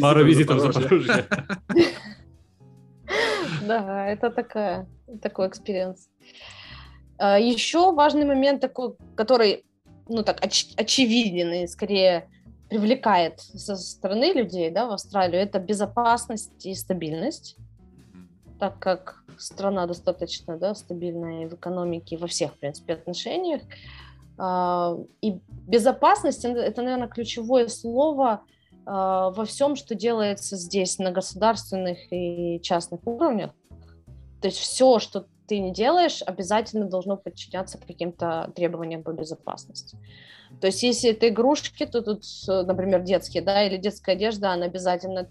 [0.00, 1.26] Пару визитов в Запорожье.
[3.66, 4.86] Да, это такая,
[5.22, 6.08] такой experience.
[7.18, 9.64] А, Еще важный момент такой, который,
[10.08, 12.28] ну так, оч- очевиден и скорее
[12.68, 17.56] привлекает со стороны людей, да, в Австралию, это безопасность и стабильность,
[18.58, 23.62] так как страна достаточно, да, стабильная в экономике, во всех, в принципе, отношениях.
[24.36, 28.42] А, и безопасность– это, наверное, ключевое слово–
[28.90, 33.50] а, во всем, что делается здесь на государственных и частных уровнях.
[34.40, 39.98] То есть все, что ты не делаешь, обязательно должно подчиняться каким-то требованиям по безопасности.
[40.60, 45.28] То есть если это игрушки, то тут, например, детские, да, или детская одежда, она обязательно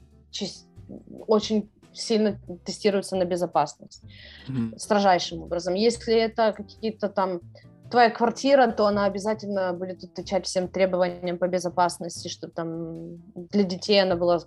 [1.27, 4.03] очень сильно тестируется на безопасность
[4.47, 4.77] mm-hmm.
[4.77, 5.73] строжайшим образом.
[5.73, 7.41] Если это какие-то там
[7.89, 14.01] твоя квартира, то она обязательно будет отвечать всем требованиям по безопасности, чтобы там для детей
[14.01, 14.41] она была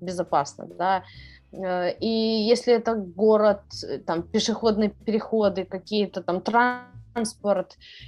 [0.00, 1.04] безопасна, да.
[1.52, 3.62] Э, и если это город,
[4.06, 6.91] там пешеходные переходы, какие-то там транспорт,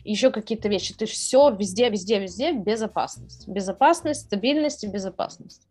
[0.05, 5.67] еще какие-то вещи, то есть все везде, везде, везде безопасность, безопасность, стабильность и безопасность.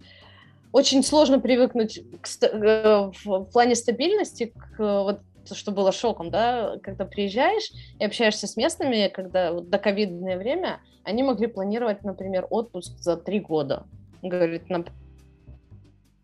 [0.72, 5.20] Очень сложно привыкнуть к, э, в плане стабильности к вот
[5.52, 7.70] что было шоком, да, когда приезжаешь
[8.00, 13.18] и общаешься с местными, когда вот до ковидное время, они могли планировать, например, отпуск за
[13.18, 13.86] три года.
[14.22, 14.70] Говорит,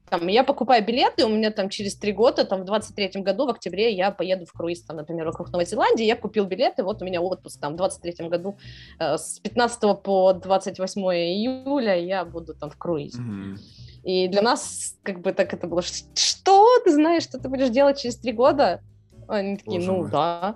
[0.09, 3.49] там, я покупаю билеты, у меня там через три года, там, в 23-м году, в
[3.49, 7.05] октябре, я поеду в круиз, там, например, вокруг Новой Зеландии, я купил билеты, вот у
[7.05, 8.57] меня отпуск, там, в 23-м году,
[8.99, 13.19] э, с 15 по 28 июля я буду там в круизе.
[13.19, 13.57] Mm-hmm.
[14.03, 17.99] И для нас, как бы, так это было, что ты знаешь, что ты будешь делать
[17.99, 18.81] через три года?
[19.27, 20.11] Они такие, Боже ну мой.
[20.11, 20.55] да.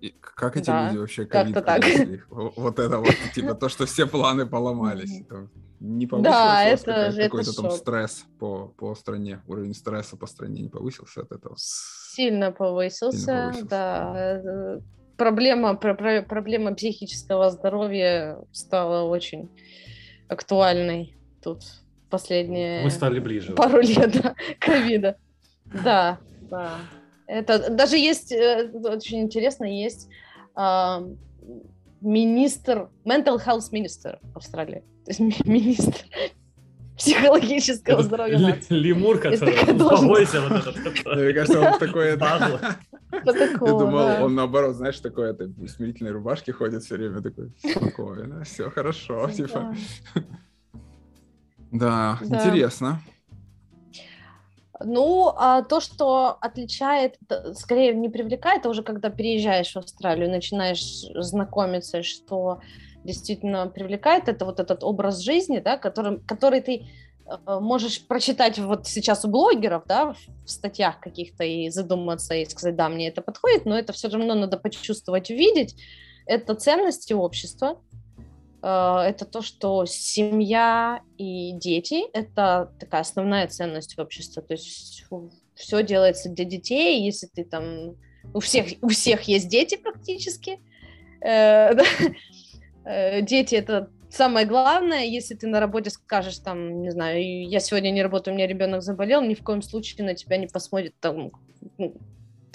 [0.00, 1.84] И как эти да, люди вообще как-то так.
[2.28, 5.22] Вот это вот, типа, то, что все планы поломались.
[5.80, 10.68] Не повысился да, это, какой-то там стресс по, по стране, уровень стресса по стране не
[10.68, 11.54] повысился от этого?
[11.56, 13.68] Сильно повысился, Сильно повысился.
[13.68, 14.80] да.
[15.16, 19.50] Проблема, про, проблема психического здоровья стала очень
[20.28, 21.62] актуальной тут
[22.10, 23.52] последние Мы стали ближе.
[23.54, 25.16] пару лет да, ковида.
[25.64, 26.78] Да, да.
[27.26, 30.08] Это даже есть, э, очень интересно, есть
[30.56, 31.14] э,
[32.00, 34.82] министр, mental health minister Австралии.
[35.08, 35.94] То есть министр
[36.98, 38.74] психологического здоровья нации.
[38.74, 41.06] Лемур, который побойся вот этот.
[41.06, 42.08] Мне кажется, он такой...
[42.08, 42.16] Я
[43.56, 48.68] думал, он наоборот, знаешь, такой это в смирительной рубашке ходит все время, такой спокойно, все
[48.70, 49.74] хорошо, типа.
[51.70, 53.00] Да, интересно.
[54.80, 57.16] Ну, а то, что отличает,
[57.54, 62.60] скорее не привлекает, а уже когда переезжаешь в Австралию, начинаешь знакомиться, что
[63.08, 66.86] действительно привлекает, это вот этот образ жизни, да, который, который ты
[67.26, 72.76] э, можешь прочитать вот сейчас у блогеров, да, в статьях каких-то и задуматься и сказать,
[72.76, 75.74] да, мне это подходит, но это все равно надо почувствовать, увидеть.
[76.26, 77.78] Это ценности общества,
[78.62, 84.42] Э, это то, что семья и дети– это такая основная ценность общества.
[84.42, 85.04] То есть
[85.54, 87.04] все делается для детей.
[87.04, 87.96] Если ты там…
[88.34, 90.60] У всех, у всех есть дети практически.
[92.88, 97.90] Э, дети это самое главное, если ты на работе скажешь, там, не знаю, я сегодня
[97.90, 101.32] не работаю, у меня ребенок заболел, ни в коем случае на тебя не посмотрит там
[101.76, 101.94] ну,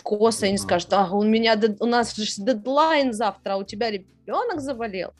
[0.01, 3.91] косо и не скажет, а у меня у нас же дедлайн завтра, а у тебя
[3.91, 5.11] ребенок заболел.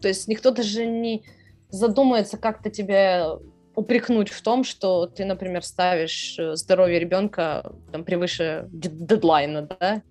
[0.00, 1.22] То есть никто даже не
[1.68, 3.26] задумается как-то тебе
[3.74, 10.02] упрекнуть в том, что ты, например, ставишь э, здоровье ребенка там превыше дедлайна, да?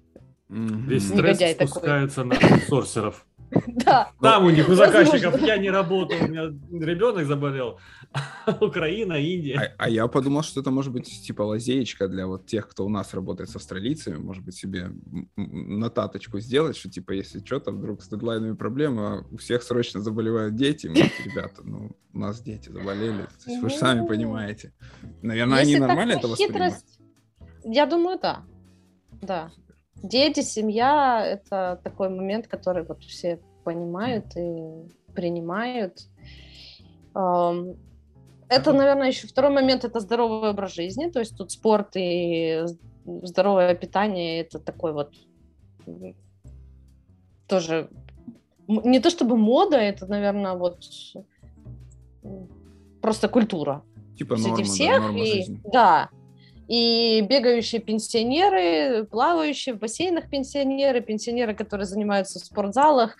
[0.49, 2.49] Весь стресс спускается такой.
[2.49, 3.25] на сорсеров.
[3.67, 4.11] Да.
[4.21, 6.43] Там у них, у заказчиков, я не работаю, у меня
[6.85, 7.79] ребенок заболел.
[8.61, 9.73] Украина, Индия.
[9.77, 12.89] А, а я подумал, что это может быть типа лазеечка для вот тех, кто у
[12.89, 14.91] нас работает с австралийцами, может быть себе
[15.35, 20.87] нотаточку сделать, что типа если что-то вдруг с дедлайнами проблема, у всех срочно заболевают дети,
[20.87, 23.27] мы, ребята, ну у нас дети заболели,
[23.61, 24.73] вы же сами понимаете.
[25.21, 26.75] Наверное, они нормально это воспринимают?
[27.63, 28.43] Я думаю, да.
[29.21, 29.51] Да.
[29.95, 36.07] Дети, семья— это такой момент, который вот все понимают и принимают.
[37.13, 41.09] Это, наверное, еще второй момент— это здоровый образ жизни.
[41.09, 42.65] То есть тут спорт и
[43.05, 45.13] здоровое питание— это такой вот
[47.47, 47.89] тоже
[48.67, 50.83] не то чтобы мода, это, наверное, вот
[53.01, 53.83] просто культура.
[54.17, 55.61] Типа норма, всех, да, норма и, жизни.
[55.65, 56.09] Да,
[56.71, 63.17] и бегающие пенсионеры, плавающие в бассейнах пенсионеры, пенсионеры, которые занимаются в спортзалах,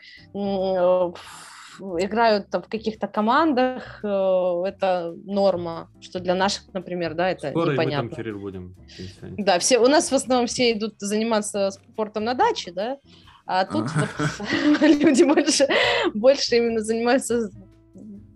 [1.82, 7.74] играют там в каких-то командах, э, это норма, что для наших, например, да, это Скоро
[7.74, 8.12] непонятно.
[8.12, 8.76] Скоро будем.
[9.22, 13.00] Да, все, у нас в основном все идут заниматься спортом на даче, да,
[13.46, 15.68] а тут вот, люди больше,
[16.14, 17.50] больше именно занимаются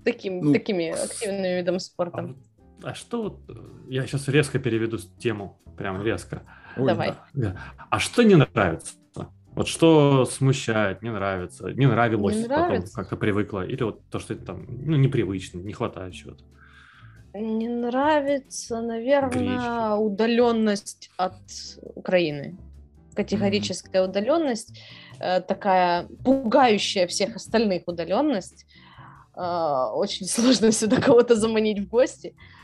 [0.04, 2.36] таким, ну, такими активными видами спорта.
[2.86, 3.54] А что вот, э,
[3.90, 6.44] я сейчас резко переведу тему, прям резко.
[6.78, 7.16] Ой, Давай.
[7.34, 7.56] Да.
[7.90, 8.94] А что не нравится?
[9.56, 14.34] Вот что смущает, не нравится, не нравилось, не потом как-то привыкла, или вот то, что
[14.34, 16.44] это там, ну, непривычно, не хватает чего-то.
[17.34, 20.02] Не нравится, наверное, Гречки.
[20.04, 21.42] удаленность от
[21.82, 22.58] Украины.
[23.16, 24.10] Категорическая mm-hmm.
[24.10, 24.80] удаленность,
[25.20, 28.66] э, такая пугающая всех остальных удаленность.
[29.36, 32.36] Э, очень сложно сюда кого-то заманить в гости.
[32.38, 32.56] А,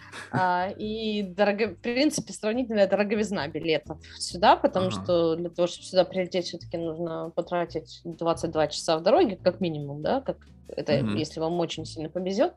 [0.77, 5.03] и, дорого, в принципе, сравнительная дороговизна билетов сюда, потому ага.
[5.03, 10.01] что для того, чтобы сюда прилететь, все-таки нужно потратить 22 часа в дороге, как минимум,
[10.01, 12.53] да, как это, mm если вам очень сильно повезет,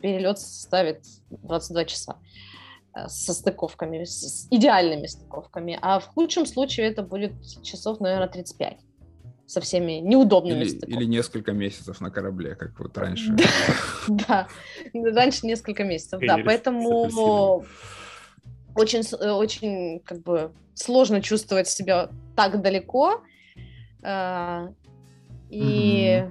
[0.00, 2.16] перелет составит 22 часа
[2.94, 8.78] э, со стыковками, с идеальными стыковками, а в худшем случае это будет часов, наверное, 35
[9.46, 13.34] со всеми неудобными или, или несколько месяцев на корабле, как вот раньше.
[14.08, 14.46] Да,
[14.92, 16.38] раньше несколько месяцев, да.
[16.44, 17.64] Поэтому
[18.74, 23.22] очень, очень как бы сложно чувствовать себя так далеко.
[24.02, 24.68] А,
[25.50, 26.24] и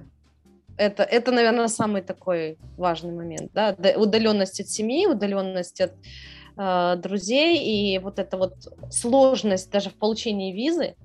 [0.78, 5.94] это, это, наверное, самый такой важный момент, да, удаленность от семьи, удаленность от
[6.58, 8.56] э, друзей и вот эта вот
[8.92, 10.96] сложность даже в получении визы,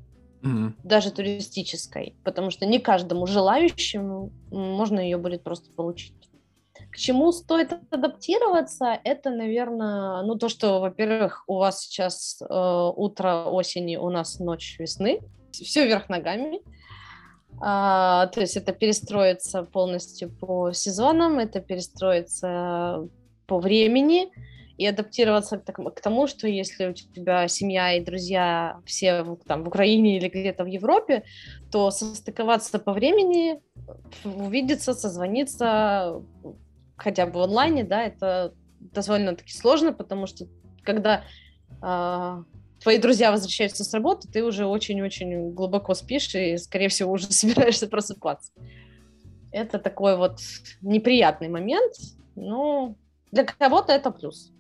[0.43, 6.15] mm даже туристической, потому что не каждому желающему можно ее будет просто получить.
[6.91, 8.99] К чему стоит адаптироваться?
[9.05, 14.77] Это, наверное, ну то, что, во-первых, у вас сейчас э, утро осени, у нас ночь
[14.79, 15.21] весны,
[15.53, 16.61] все вверх ногами.
[17.61, 23.09] А, то есть это перестроиться полностью по сезонам, это перестроиться
[23.47, 24.31] по времени
[24.81, 30.17] и адаптироваться к тому, что если у тебя семья и друзья все там в Украине
[30.17, 31.25] или где-то в Европе,
[31.71, 33.61] то состыковаться по времени,
[34.25, 36.23] увидеться, созвониться
[36.97, 40.47] хотя бы в онлайне, да, это довольно-таки сложно, потому что
[40.83, 41.25] когда
[41.83, 42.43] э,
[42.83, 47.87] твои друзья возвращаются с работы, ты уже очень-очень глубоко спишь и, скорее всего, уже собираешься
[47.87, 48.51] просыпаться.
[49.53, 50.39] Это такой вот
[50.81, 51.93] неприятный момент,
[52.35, 52.95] но
[53.31, 54.51] для кого-то это плюс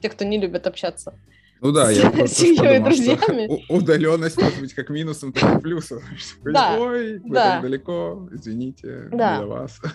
[0.00, 1.14] те, кто не любит общаться.
[1.60, 3.64] Ну да, я с семьей и друзьями.
[3.68, 6.00] Удаленность может быть как минусом, так и плюсом.
[6.44, 7.54] Да, Ой, вы да.
[7.54, 9.38] так далеко, извините, да.
[9.38, 9.80] для вас.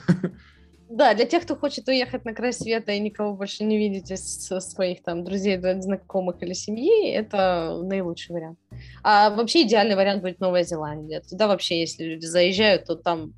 [0.87, 4.47] Да, для тех, кто хочет уехать на край света и никого больше не видеть из
[4.47, 8.59] своих там друзей, знакомых или семьи, это наилучший вариант.
[9.03, 11.21] А вообще идеальный вариант будет Новая Зеландия.
[11.21, 13.33] Туда вообще, если люди заезжают, то там...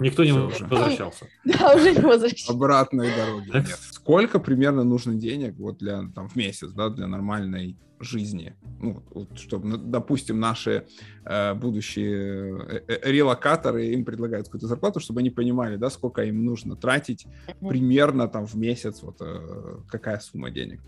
[0.00, 1.26] Никто не возвращался.
[1.44, 2.52] Да, уже не возвращался.
[2.52, 3.78] Обратной дороги нет.
[3.92, 8.54] Сколько примерно нужно денег вот для, там, в месяц, да, для нормальной жизни.
[8.80, 10.86] Ну, вот, чтобы, допустим, наши
[11.24, 16.44] э, будущие э, э, релокаторы им предлагают какую-то зарплату, чтобы они понимали, да, сколько им
[16.44, 17.26] нужно тратить
[17.60, 20.80] примерно там в месяц, вот э, какая сумма денег.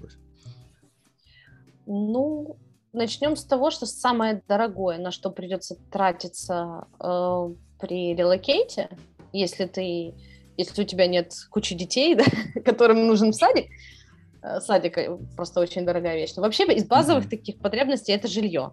[1.87, 2.59] Ну,
[2.93, 8.89] начнем с того, что самое дорогое, на что придется тратиться э, при релокейте,
[9.33, 10.15] если ты,
[10.57, 12.15] если у тебя нет кучи детей,
[12.55, 13.67] да, которым нужен садик,
[14.43, 14.99] э, садик
[15.37, 16.35] просто очень дорогая вещь.
[16.37, 17.31] Но вообще из базовых mm-hmm.
[17.31, 18.73] таких потребностей это жилье.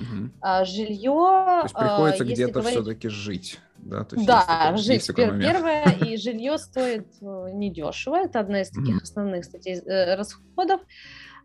[0.00, 0.30] Угу.
[0.40, 1.12] А, жилье...
[1.12, 2.70] То есть приходится где-то говорить...
[2.72, 3.60] все-таки жить.
[3.76, 5.08] Да, то есть да есть жить.
[5.08, 8.16] Есть Первое, и жилье стоит э, недешево.
[8.16, 10.16] Это одна из таких основных статей э,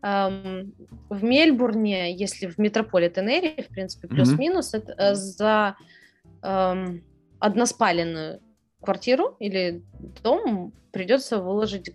[0.06, 0.66] расходов.
[1.08, 3.26] В Мельбурне, если в метрополитен
[3.62, 5.76] в принципе, плюс-минус, это э, за
[7.38, 8.40] односпаленную
[8.80, 9.82] квартиру или
[10.22, 11.94] дом придется выложить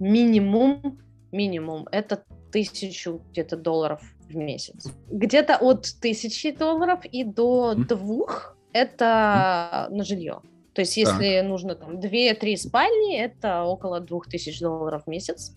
[0.00, 1.00] минимум,
[1.30, 4.86] минимум, это тысячу где-то долларов в месяц.
[5.10, 7.84] Где-то от тысячи долларов и до mm.
[7.86, 9.94] двух это mm.
[9.94, 10.42] на жилье.
[10.74, 11.48] То есть, если так.
[11.48, 15.54] нужно там 2-3 спальни, это около 2000 долларов в месяц.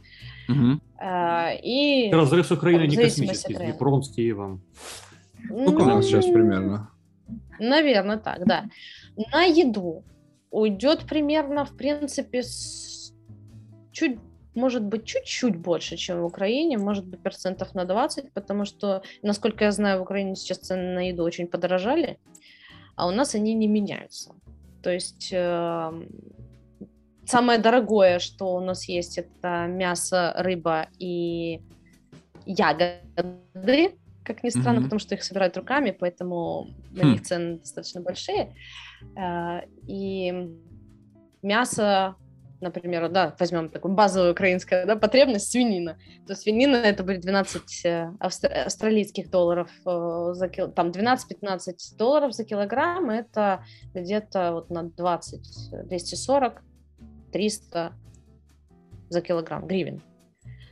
[0.49, 0.79] Угу.
[0.99, 2.11] А, и...
[2.11, 4.61] Разрыв с Украиной не космический, Днепром с Киевом.
[5.49, 6.89] Ну, у нас сейчас примерно?
[7.59, 8.65] Наверное, так, да.
[9.31, 10.03] На еду
[10.51, 13.13] уйдет примерно, в принципе, с...
[13.91, 14.19] чуть
[14.53, 19.65] может быть чуть-чуть больше, чем в Украине, может быть процентов на 20, потому что, насколько
[19.65, 22.17] я знаю, в Украине сейчас цены на еду очень подорожали,
[22.95, 24.33] а у нас они не меняются.
[24.85, 25.91] То есть э,
[27.25, 31.59] самое дорогое, что у нас есть, это мясо, рыба и
[32.45, 34.83] ягоды, как ни странно, mm-hmm.
[34.83, 37.11] потому что их собирают руками, поэтому на хм.
[37.13, 38.55] них цены достаточно большие.
[39.17, 40.51] Э, и
[41.41, 42.15] мясо
[42.61, 45.97] например, да, возьмем такую базовую украинскую да, потребность, свинина,
[46.27, 50.71] то свинина это будет 12 э, австр- австралийских долларов э, за кил...
[50.71, 56.61] там 12-15 долларов за килограмм, это где-то вот на 20, 240,
[57.31, 57.93] 300
[59.09, 60.01] за килограмм гривен.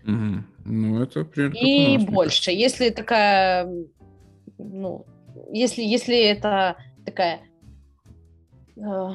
[0.03, 0.43] Угу.
[0.65, 2.51] Ну, это примерно И больше.
[2.51, 3.69] Если такая,
[4.57, 5.05] ну,
[5.51, 7.41] если, если это такая
[8.75, 9.09] э,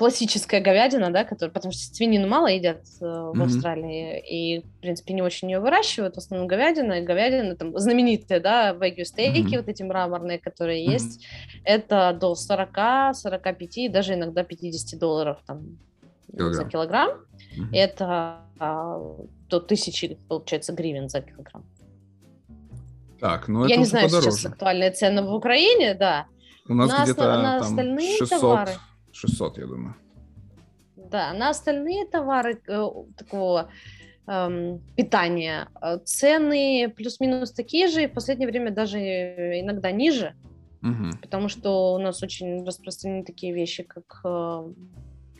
[0.00, 3.44] классическая говядина, да, которая, потому что свинину мало едят э, в mm-hmm.
[3.44, 8.40] Австралии, и, в принципе, не очень ее выращивают, в основном говядина, и говядина, там, знаменитые,
[8.40, 9.56] да, вэгю стейки, mm-hmm.
[9.58, 10.92] вот эти мраморные, которые mm-hmm.
[10.92, 11.26] есть,
[11.64, 15.76] это до 40, 45, даже иногда 50 долларов, там,
[16.32, 16.54] килограмм.
[16.54, 17.74] за килограмм, mm-hmm.
[17.74, 18.98] это а,
[19.50, 21.66] до 1000, получается, гривен за килограмм.
[23.20, 24.30] Так, ну Я это не знаю подороже.
[24.30, 26.24] сейчас актуальные цены в Украине, да.
[26.66, 28.72] У нас на где-то на остальные 600, товары
[29.20, 29.94] 600, я думаю.
[30.96, 33.70] Да, на остальные товары э, такого
[34.26, 40.34] эм, питания э, цены плюс-минус такие же, и в последнее время даже иногда ниже,
[40.82, 41.10] угу.
[41.20, 44.72] потому что у нас очень распространены такие вещи, как э,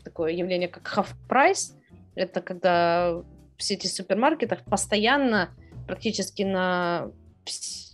[0.05, 1.74] такое явление, как half price.
[2.16, 3.22] Это когда
[3.57, 5.51] в сети супермаркетах постоянно
[5.87, 7.11] практически на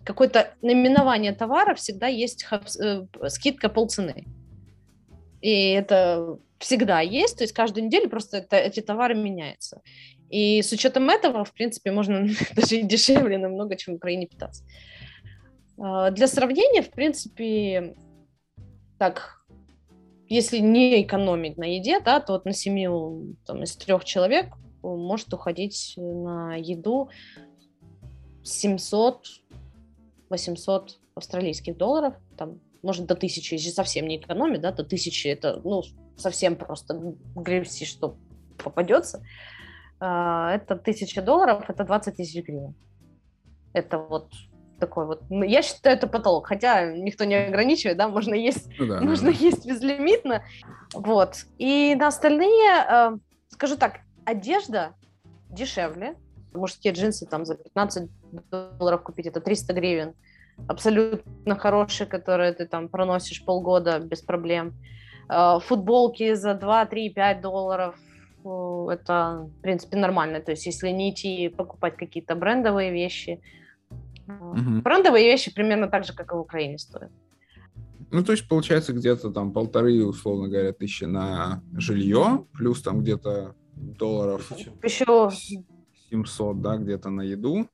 [0.05, 4.24] какое-то наименование товара всегда есть э, скидка полцены.
[5.47, 9.80] И это всегда есть, то есть каждую неделю просто это, эти товары меняются.
[10.28, 12.26] И с учетом этого, в принципе, можно
[12.57, 14.64] даже и дешевле намного, чем в Украине питаться.
[15.78, 17.94] А, для сравнения, в принципе,
[18.99, 19.47] так,
[20.28, 24.47] если не экономить на еде, да, то вот на семью там, из трех человек
[24.82, 27.09] может уходить на еду
[28.42, 35.61] 700-800 австралийских долларов, там может, до тысячи, если совсем не экономить, да, до тысячи это,
[35.64, 35.82] ну,
[36.16, 38.16] совсем просто гребсти, что
[38.62, 39.22] попадется.
[39.99, 42.74] А, это тысяча долларов, это 20 тысяч гривен.
[43.72, 44.30] Это вот
[44.78, 48.87] такой вот, ну, я считаю, это потолок, хотя никто не ограничивает, да, можно есть, ну,
[48.87, 49.39] да, можно да.
[49.39, 50.45] есть безлимитно,
[50.93, 51.47] вот.
[51.59, 53.11] И на остальные, э,
[53.49, 54.95] скажу так, одежда
[55.51, 56.16] дешевле,
[56.53, 58.11] мужские джинсы там за 15
[58.51, 60.14] долларов купить, это 300 гривен,
[60.66, 64.74] абсолютно хорошие, которые ты там проносишь полгода без проблем.
[65.28, 67.94] Э, футболки за 2, 3, 5 долларов
[68.44, 70.40] э, это, в принципе, нормально.
[70.40, 73.40] То есть, если не идти покупать какие-то брендовые вещи,
[74.26, 74.82] угу.
[74.82, 77.11] брендовые вещи примерно так же, как и в Украине стоят.
[78.11, 83.57] Ну, то есть, получается, где-то там полторы, условно говоря, тысячи на жилье, плюс там где-то
[83.74, 84.50] долларов
[84.82, 85.30] еще
[86.11, 87.68] 700, да, где-то на еду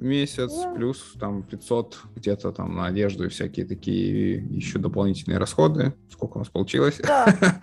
[0.00, 5.94] месяц, плюс там 500 где-то там на одежду и всякие такие еще дополнительные расходы.
[6.10, 7.00] Сколько у нас получилось?
[7.02, 7.60] Да.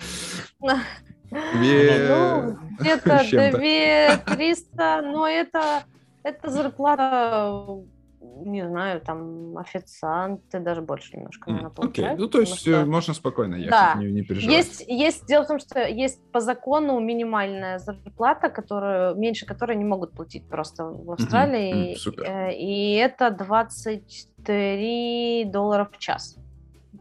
[1.30, 5.84] Ну, где-то 2 300, но это,
[6.24, 7.84] это зарплата
[8.20, 12.18] не знаю, там официанты даже больше немножко, наверное, получают.
[12.18, 12.22] Okay.
[12.22, 12.86] Ну, то есть что...
[12.86, 13.96] Можно спокойно ехать, да.
[13.96, 14.56] не, не переживать.
[14.56, 19.86] Есть, есть, дело в том, что есть по закону минимальная зарплата, которую, меньше которой не
[19.86, 21.96] могут платить просто в Австралии.
[21.96, 22.28] Mm-hmm.
[22.28, 26.38] Mm, и это 23 доллара в час.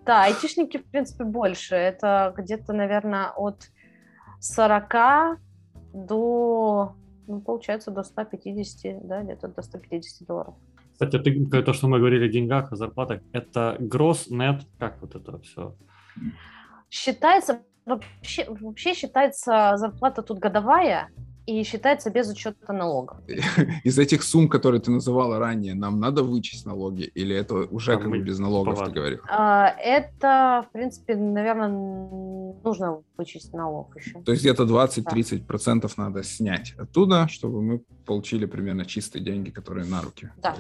[0.05, 1.75] Да, айтишники, в принципе, больше.
[1.75, 3.71] Это где-то, наверное, от
[4.41, 5.39] 40
[5.93, 6.95] до,
[7.27, 10.55] ну, получается, до 150, да, где-то до 150 долларов.
[10.97, 15.15] Кстати, ты, то, что мы говорили о деньгах, о зарплатах, это gross, net, как вот
[15.15, 15.77] это все?
[16.89, 21.11] Считается, вообще, вообще считается зарплата тут годовая,
[21.47, 23.19] и считается без учета налогов.
[23.85, 27.03] Из этих сумм, которые ты называла ранее, нам надо вычесть налоги?
[27.03, 29.21] Или это уже а как бы без налогов, ты говорил?
[29.29, 34.21] А, это, в принципе, наверное, нужно вычесть налог еще.
[34.23, 35.45] То есть где-то 20-30% да.
[35.47, 40.31] процентов надо снять оттуда, чтобы мы получили примерно чистые деньги, которые на руки.
[40.43, 40.57] Да.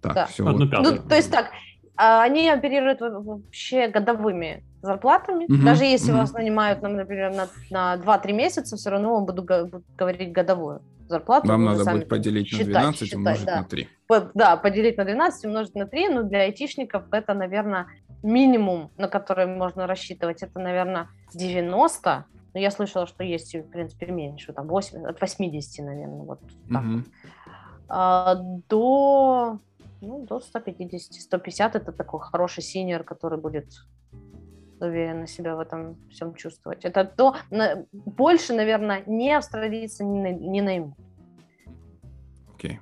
[0.00, 0.26] Так, да.
[0.26, 0.44] все.
[0.44, 1.50] Ну, то есть так,
[1.96, 5.44] а, они оперируют вообще годовыми зарплатами.
[5.44, 6.20] Угу, Даже если угу.
[6.20, 11.48] вас нанимают, например, на, на 2-3 месяца, все равно вам буду, буду говорить годовую зарплату.
[11.48, 13.56] Вам надо будет поделить считать, на 12 считать, умножить да.
[13.56, 13.88] на 3.
[14.34, 16.08] Да, поделить на 12 умножить на 3.
[16.08, 17.86] Но для айтишников это, наверное,
[18.22, 20.42] минимум, на который можно рассчитывать.
[20.42, 22.24] Это, наверное, 90.
[22.54, 24.52] Но я слышала, что есть, в принципе, меньше.
[24.52, 26.84] Там 8, от 80, наверное, вот так.
[26.84, 27.02] Угу.
[27.88, 28.34] А,
[28.68, 29.58] до
[30.00, 31.14] ну, до 150.
[31.14, 33.66] 150 это такой хороший senior, который будет
[34.80, 36.84] уверенно себя в этом всем чувствовать.
[36.84, 40.94] Это то, на, больше, наверное, не австралийцы не, не наймут.
[42.54, 42.72] Окей.
[42.72, 42.78] Okay.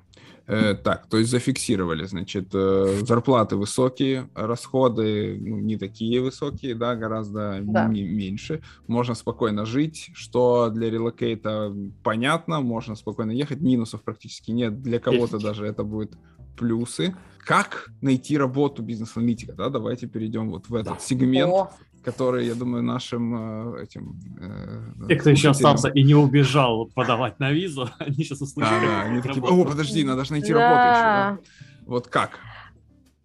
[0.49, 6.94] Э, так, то есть зафиксировали, значит, э, зарплаты высокие, расходы ну, не такие высокие, да,
[6.94, 7.88] гораздо да.
[7.88, 8.62] меньше.
[8.86, 11.74] Можно спокойно жить, что для relocate а
[12.05, 14.82] понятно, можно спокойно ехать, минусов практически нет.
[14.82, 16.16] Для кого-то даже это будет
[16.57, 17.16] плюсы.
[17.38, 19.53] Как найти работу бизнес-аналитика?
[19.53, 19.68] Да?
[19.68, 20.99] Давайте перейдем вот в этот да.
[21.01, 21.70] сегмент, О.
[22.07, 24.20] который, я думаю, нашим э, этим...
[24.40, 28.52] Э, Те, кто еще остался и не убежал подавать на визу, они сейчас.
[28.52, 31.50] Да, они такие, о, подожди, надо же найти работу еще.
[31.84, 32.38] Вот как?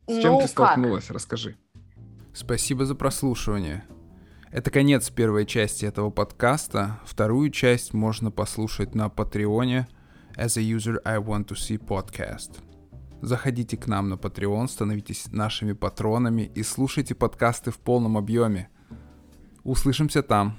[0.08, 1.12] С чем ну, ты столкнулась?
[1.12, 1.58] Расскажи.
[2.34, 3.84] Спасибо за прослушивание.
[4.50, 7.00] Это конец первой части этого подкаста.
[7.06, 9.88] Вторую часть можно послушать на Патреоне
[10.36, 12.71] As a User I Want to See podcast.
[13.22, 18.70] Заходите к нам на Patreon, становитесь нашими патронами и слушайте подкасты в полном объеме.
[19.64, 20.58] Услышимся там.